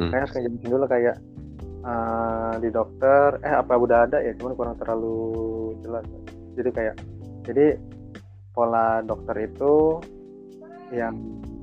Hmm. 0.00 0.16
Harus 0.16 0.32
ngejelasin 0.32 0.64
dulu 0.64 0.84
kayak 0.88 1.20
eh, 1.80 2.54
di 2.60 2.68
dokter 2.68 3.40
eh 3.40 3.54
apa 3.54 3.74
udah 3.74 3.98
ada 4.06 4.18
ya? 4.20 4.32
Cuman 4.36 4.54
kurang 4.54 4.76
terlalu 4.76 5.16
jelas. 5.80 6.04
Jadi 6.54 6.70
kayak 6.70 6.94
jadi 7.44 7.66
pola 8.52 9.00
dokter 9.00 9.46
itu 9.46 10.02
yang 10.90 11.14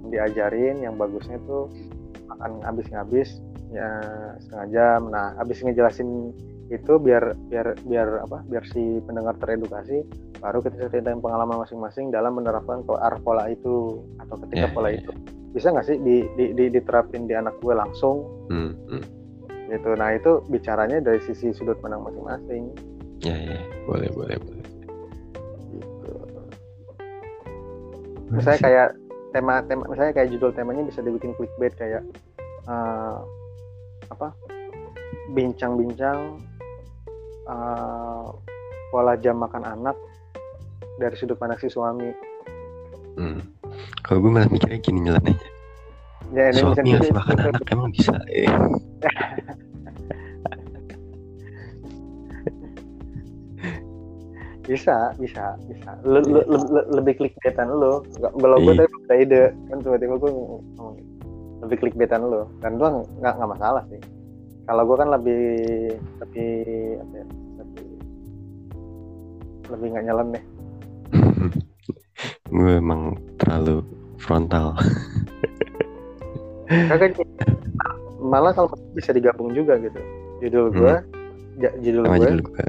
diajarin 0.07 0.79
yang 0.79 0.95
bagusnya 0.95 1.35
itu 1.35 1.67
akan 2.31 2.63
habis-habis 2.63 3.43
ya 3.67 3.89
setengah 4.39 4.67
jam 4.71 5.01
nah 5.11 5.35
habis 5.35 5.59
ngejelasin 5.59 6.31
itu 6.71 6.95
biar 6.99 7.35
biar 7.51 7.75
biar 7.83 8.23
apa? 8.23 8.43
Biar 8.47 8.63
si 8.67 8.99
pendengar 9.03 9.35
teredukasi 9.39 10.03
baru 10.39 10.61
kita 10.61 10.87
ceritain 10.87 11.19
pengalaman 11.19 11.63
masing-masing 11.63 12.11
dalam 12.11 12.35
menerapkan 12.37 12.83
ke 12.85 12.93
arah 12.95 13.19
pola 13.19 13.47
itu 13.49 14.03
atau 14.21 14.35
ketika 14.47 14.67
Ya, 14.67 14.73
pola 14.75 14.87
ya, 14.93 14.99
itu. 15.01 15.11
bisa 15.55 15.73
nggak 15.73 15.87
sih 15.87 15.97
di, 15.97 16.27
di, 16.37 16.45
di- 16.53 16.69
diterapin 16.69 17.25
di 17.25 17.33
anak 17.33 17.57
gue 17.59 17.73
langsung? 17.73 18.21
Hmm. 18.51 18.71
Gitu. 19.67 19.89
Nah 19.95 20.15
itu 20.15 20.41
bicaranya 20.47 21.03
dari 21.03 21.19
sisi 21.23 21.51
sudut 21.51 21.77
pandang 21.83 22.03
masing-masing. 22.03 22.71
Ya 23.23 23.35
ya. 23.35 23.59
Boleh 23.85 24.09
boleh 24.15 24.35
boleh. 24.39 24.65
Gitu. 25.75 26.11
Misalnya 28.31 28.59
kayak 28.63 28.89
tema 29.35 29.61
tema 29.67 29.83
misalnya 29.91 30.13
kayak 30.15 30.29
judul 30.33 30.51
temanya 30.55 30.83
bisa 30.87 30.99
dibikin 31.03 31.35
clickbait 31.35 31.75
kayak 31.75 32.03
uh, 32.67 33.21
apa? 34.09 34.31
Bincang-bincang 35.35 36.39
uh, 37.47 38.31
pola 38.91 39.13
jam 39.19 39.39
makan 39.39 39.67
anak 39.67 39.95
dari 40.97 41.15
sudut 41.19 41.35
pandang 41.35 41.59
si 41.59 41.67
suami. 41.67 42.11
Hmm. 43.17 43.41
kalau 44.05 44.21
gue 44.21 44.29
malah 44.29 44.45
mikirnya 44.45 44.77
gini 44.77 45.09
nyelenehnya 45.09 45.56
ya, 46.35 46.51
ini 46.51 46.59
suami 46.59 46.81
bisa 46.83 46.97
harus 46.97 47.11
makan 47.15 47.37
anak 47.39 47.63
emang 47.71 47.89
bisa 47.93 48.15
eh. 48.31 48.49
bisa 54.67 55.15
bisa 55.15 55.55
bisa. 55.71 55.95
Lu, 56.03 56.19
lu, 56.27 56.43
lu, 56.43 56.59
lu, 56.59 56.81
lebih 56.99 57.15
clickbaitan 57.23 57.71
lu. 57.71 58.03
Kalau 58.19 58.59
gue 58.59 58.73
tadi 58.75 58.91
ada 59.07 59.15
ide 59.15 59.43
kan 59.71 59.79
tiba-tiba 59.79 60.19
gue 60.19 60.27
ngomong 60.27 60.99
lebih 61.63 61.77
clickbaitan 61.79 62.27
lu. 62.27 62.43
Dan 62.59 62.75
gue 62.75 62.89
nggak 63.23 63.33
nggak 63.39 63.51
masalah 63.55 63.87
sih. 63.87 64.03
Kalau 64.67 64.83
gue 64.83 64.97
kan 64.99 65.07
lebih 65.15 65.43
lebih 66.19 66.51
apa 66.99 67.13
ya 67.15 67.25
lebih 67.63 67.87
lebih 69.71 69.87
nggak 69.95 70.05
nyelam 70.11 70.27
deh. 70.35 70.43
Gue 72.51 72.79
emang 72.79 73.15
terlalu 73.39 73.83
frontal 74.19 74.75
Kagak 76.67 77.15
malah 78.27 78.51
kalau 78.51 78.75
bisa 78.91 79.15
digabung 79.15 79.55
juga 79.55 79.79
gitu 79.79 79.99
judul 80.43 80.65
gue 80.75 80.95
hmm. 80.99 81.79
judul 81.81 82.03
gue 82.05 82.17
judul 82.19 82.41
gue 82.43 82.65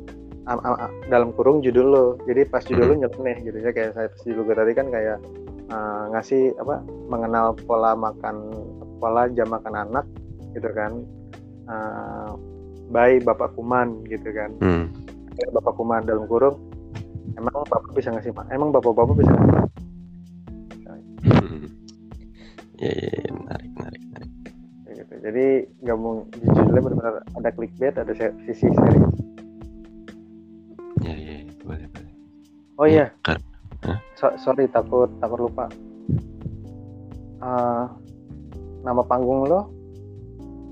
am, 0.48 0.58
am, 0.62 0.74
am, 0.78 0.92
dalam 1.10 1.34
kurung 1.34 1.60
judul 1.60 1.86
lo 1.90 2.04
jadi 2.24 2.46
pas 2.48 2.62
judul 2.62 2.84
hmm. 2.86 2.92
lo 2.94 3.02
nyeleneh 3.04 3.36
gitu 3.42 3.58
ya 3.60 3.70
kayak 3.74 3.92
saya 3.98 4.08
pas 4.08 4.20
judul 4.22 4.42
gue 4.46 4.56
tadi 4.56 4.72
kan 4.72 4.86
kayak 4.88 5.18
uh, 5.74 6.02
ngasih 6.14 6.54
apa 6.62 6.80
mengenal 7.10 7.58
pola 7.66 7.92
makan 7.98 8.54
pola 9.02 9.26
jam 9.34 9.50
makan 9.50 9.74
anak 9.74 10.06
gitu 10.54 10.70
kan 10.72 11.02
uh, 11.68 12.32
by 12.88 13.20
bapak 13.20 13.52
kuman 13.58 14.06
gitu 14.08 14.30
kan 14.32 14.54
hmm. 14.62 14.86
bapak 15.52 15.74
kuman 15.76 16.06
dalam 16.06 16.24
kurung 16.30 16.56
emang 17.36 17.52
bapak 17.68 17.92
bisa 17.92 18.14
ngasih 18.14 18.32
emang 18.54 18.70
bapak 18.72 18.94
bapak 18.94 19.14
bisa 19.18 19.32
ngasih 19.34 19.60
hmm. 21.28 21.66
ya, 22.80 22.90
ya, 22.94 23.08
ya 23.26 23.30
menarik 23.34 23.57
jadi 25.28 25.68
gabung 25.84 26.32
judulnya 26.40 26.80
benar-benar 26.80 27.14
ada 27.36 27.50
clickbait 27.52 27.94
ada 28.00 28.12
sisi 28.16 28.66
serius 28.72 29.18
Oh 32.78 32.86
iya. 32.86 33.10
Huh? 33.26 33.98
So, 34.14 34.30
sorry 34.38 34.70
takut 34.70 35.10
takut 35.18 35.50
lupa. 35.50 35.66
Uh, 37.42 37.90
nama 38.86 39.02
panggung 39.02 39.50
lo 39.50 39.66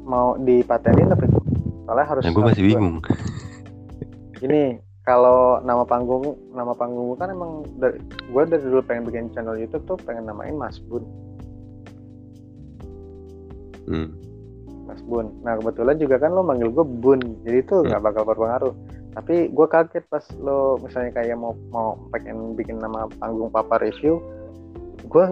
mau 0.07 0.39
dipatenin 0.39 1.11
tapi 1.11 1.27
soalnya 1.83 2.07
harus. 2.07 2.23
Nah, 2.23 2.31
gue 2.31 2.45
masih 2.47 2.63
bingung. 2.63 3.03
Gini, 4.41 4.79
kalau 5.03 5.59
nama 5.67 5.83
panggung 5.83 6.39
nama 6.55 6.71
panggung 6.79 7.19
kan 7.19 7.35
emang 7.35 7.67
dari, 7.83 7.99
gue 8.07 8.43
dari 8.47 8.63
dulu 8.63 8.83
pengen 8.87 9.11
bikin 9.11 9.27
channel 9.35 9.59
YouTube 9.59 9.83
tuh 9.91 9.99
pengen 10.07 10.31
namain 10.31 10.55
Mas 10.55 10.79
Bun. 10.79 11.03
Hmm. 13.87 14.15
Mas 14.87 15.03
Bun. 15.03 15.35
Nah 15.43 15.59
kebetulan 15.59 15.99
juga 15.99 16.17
kan 16.23 16.31
lo 16.33 16.47
manggil 16.47 16.71
gue 16.71 16.87
Bun, 16.87 17.21
jadi 17.43 17.61
itu 17.61 17.83
nggak 17.85 18.01
hmm. 18.01 18.09
bakal 18.09 18.23
berpengaruh 18.25 18.75
tapi 19.17 19.49
gue 19.49 19.67
kaget 19.73 20.05
pas 20.13 20.21
lo 20.45 20.77
misalnya 20.77 21.17
kayak 21.17 21.41
mau 21.41 21.57
mau 21.73 21.97
pengen 22.13 22.53
bikin 22.53 22.77
nama 22.77 23.09
panggung 23.17 23.49
papa 23.49 23.81
review 23.81 24.21
gue 25.09 25.25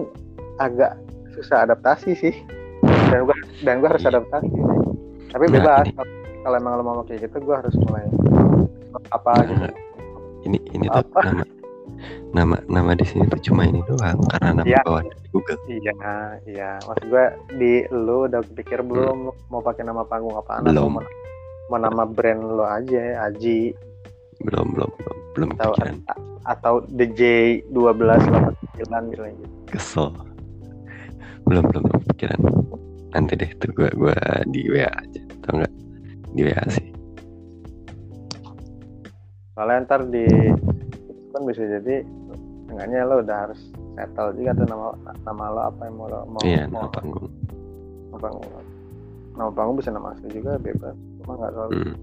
agak 0.57 0.97
susah 1.37 1.69
adaptasi 1.69 2.17
sih 2.17 2.33
dan 3.13 3.29
gue 3.29 3.37
dan 3.61 3.85
gue 3.85 3.89
harus 3.93 4.01
iya. 4.01 4.17
adaptasi 4.17 4.49
tapi 5.29 5.45
nah, 5.45 5.53
bebas 5.53 5.85
nah, 5.93 6.05
kalau 6.41 6.55
emang 6.57 6.73
lo 6.81 6.83
mau 6.83 7.05
kayak 7.05 7.29
gitu 7.29 7.37
gue 7.45 7.55
harus 7.61 7.75
mulai 7.85 8.09
apa 9.13 9.31
nah, 9.37 9.45
gitu 9.45 9.65
ini 10.49 10.57
ini 10.73 10.85
tuh 10.89 11.05
apa? 11.05 11.21
nama 11.21 11.45
nama 12.33 12.57
nama 12.65 12.91
di 12.97 13.05
sini 13.05 13.29
tuh 13.29 13.37
cuma 13.37 13.69
ini 13.69 13.85
doang 13.85 14.17
karena 14.33 14.49
nama 14.49 14.65
ya. 14.65 14.81
bawah 14.81 15.05
Google 15.35 15.59
iya 15.67 15.91
iya. 16.47 16.71
Maksud 16.87 17.05
gue 17.11 17.25
di 17.59 17.73
lo 17.91 18.23
udah 18.31 18.39
pikir 18.55 18.79
belum 18.79 19.35
hmm. 19.35 19.51
mau 19.51 19.59
pakai 19.59 19.83
nama 19.83 20.07
panggung 20.07 20.39
apa 20.39 20.63
belum. 20.63 21.03
Mau 21.67 21.79
nama 21.81 22.07
brand 22.07 22.39
lo 22.39 22.63
aja 22.63 23.27
Aji. 23.27 23.75
Belum 24.47 24.71
belum 24.71 24.87
belum. 24.95 25.17
Belum 25.35 25.49
atau, 25.59 25.75
kepikiran 25.75 25.95
atau 26.47 26.73
DJ 26.87 27.21
1289 27.67 29.43
gitu. 29.43 29.51
Kesel. 29.67 30.15
Belum 31.43 31.67
belum 31.67 31.83
belum 31.83 31.99
kepikiran 32.07 32.39
nanti 33.11 33.31
deh 33.39 33.51
tuh 33.59 33.71
gua 33.75 33.91
gua 33.91 34.15
di 34.47 34.71
WA 34.71 34.87
aja. 34.87 35.21
Atau 35.43 35.51
enggak 35.59 35.73
di 36.31 36.41
WA 36.47 36.63
sih. 36.71 36.87
Soalnya 39.55 39.83
ntar 39.83 40.07
di 40.07 40.27
kan 41.35 41.43
bisa 41.43 41.67
jadi 41.67 42.07
enggaknya 42.75 43.07
lo 43.07 43.23
udah 43.23 43.37
harus 43.47 43.61
settle 43.95 44.35
juga 44.35 44.51
tuh 44.59 44.67
nama 44.67 44.87
nama 45.23 45.43
lo 45.47 45.61
apa 45.71 45.81
yang 45.87 45.95
mau 45.95 46.07
lo 46.11 46.19
mau 46.27 46.41
iya 46.43 46.67
mau, 46.67 46.83
nama 46.83 46.91
panggung. 46.91 47.31
Nama 48.11 48.19
panggung. 48.19 48.51
Nama 49.35 49.51
panggung 49.55 49.75
bisa 49.79 49.89
nama 49.95 50.11
asli 50.11 50.27
juga 50.35 50.59
bebas. 50.59 50.95
Cuma 51.23 51.31
nggak 51.39 51.51
selalu. 51.55 51.71
Hmm. 51.79 51.97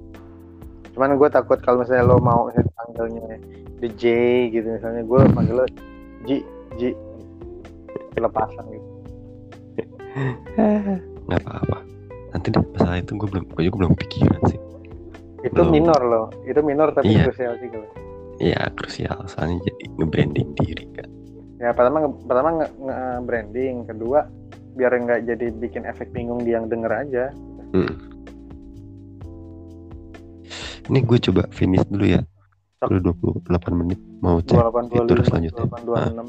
cuman 0.92 1.16
gue 1.16 1.28
takut 1.32 1.56
kalau 1.64 1.80
misalnya 1.80 2.04
lo 2.04 2.20
mau 2.20 2.52
misalnya 2.52 2.68
panggilnya 2.76 3.40
the 3.80 3.88
J 3.96 4.04
gitu 4.52 4.76
misalnya 4.76 5.00
gue 5.00 5.20
panggil 5.32 5.54
lo 5.56 5.66
J 6.28 6.44
J. 6.76 6.82
Kelepasan 8.12 8.64
gitu. 8.68 8.88
Nggak 11.32 11.40
apa-apa. 11.48 11.78
Nanti 12.36 12.46
deh 12.52 12.60
masalah 12.76 13.00
itu 13.00 13.16
gue 13.16 13.24
belum 13.24 13.44
gue 13.56 13.62
juga 13.64 13.76
belum 13.80 13.92
pikiran 13.96 14.40
sih. 14.52 14.60
Itu 15.48 15.64
belum. 15.64 15.72
minor 15.72 16.00
loh 16.04 16.26
itu 16.44 16.60
minor 16.60 16.92
tapi 16.92 17.16
iya. 17.16 17.24
krusial 17.24 17.56
sih 17.56 17.72
kalau 17.72 17.88
iya 18.42 18.66
krusial 18.74 19.22
soalnya 19.30 19.62
jadi 19.62 19.84
nge-branding 20.02 20.48
diri 20.58 20.86
kan 20.98 21.08
ya 21.62 21.70
pertama 21.70 22.10
pertama 22.26 22.66
nge-branding 22.66 23.86
kedua 23.86 24.26
biar 24.74 24.92
nggak 24.98 25.30
jadi 25.30 25.46
bikin 25.62 25.86
efek 25.86 26.10
bingung 26.10 26.42
di 26.42 26.52
yang 26.52 26.66
denger 26.66 26.90
aja 26.90 27.24
hmm 27.70 28.12
ini 30.90 30.98
gue 31.06 31.18
coba 31.30 31.46
finish 31.54 31.84
dulu 31.86 32.06
ya. 32.10 32.20
Udah 32.82 33.14
28 33.46 33.46
menit 33.78 34.00
mau 34.18 34.42
cek 34.42 34.58
28, 34.58 34.90
fitur 34.90 35.16
25, 35.22 35.28
selanjutnya. 35.30 35.64
28, 35.70 36.18
nah, 36.18 36.26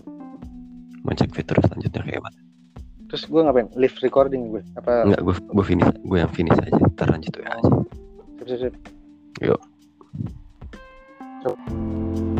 mau 1.02 1.13
cek 1.17 1.32
fitur 1.34 1.58
selanjutnya 1.65 2.02
kayak 2.06 2.21
mana. 2.21 2.39
Terus 3.10 3.23
gue 3.26 3.41
ngapain? 3.41 3.67
Live 3.73 3.97
recording 4.06 4.41
gue? 4.54 4.62
Apa? 4.78 5.10
Enggak, 5.10 5.21
gue 5.26 5.36
gue 5.41 5.65
finish, 5.65 5.89
gue 6.06 6.17
yang 6.21 6.30
finish 6.30 6.58
aja. 6.62 6.78
Ntar 6.78 7.08
lanjut 7.10 7.34
ya 7.34 7.49
aja. 7.49 7.71
Sip, 8.38 8.45
sip, 8.45 8.60
sip. 8.69 8.73
Yuk. 9.41 9.62
ち 11.43 12.33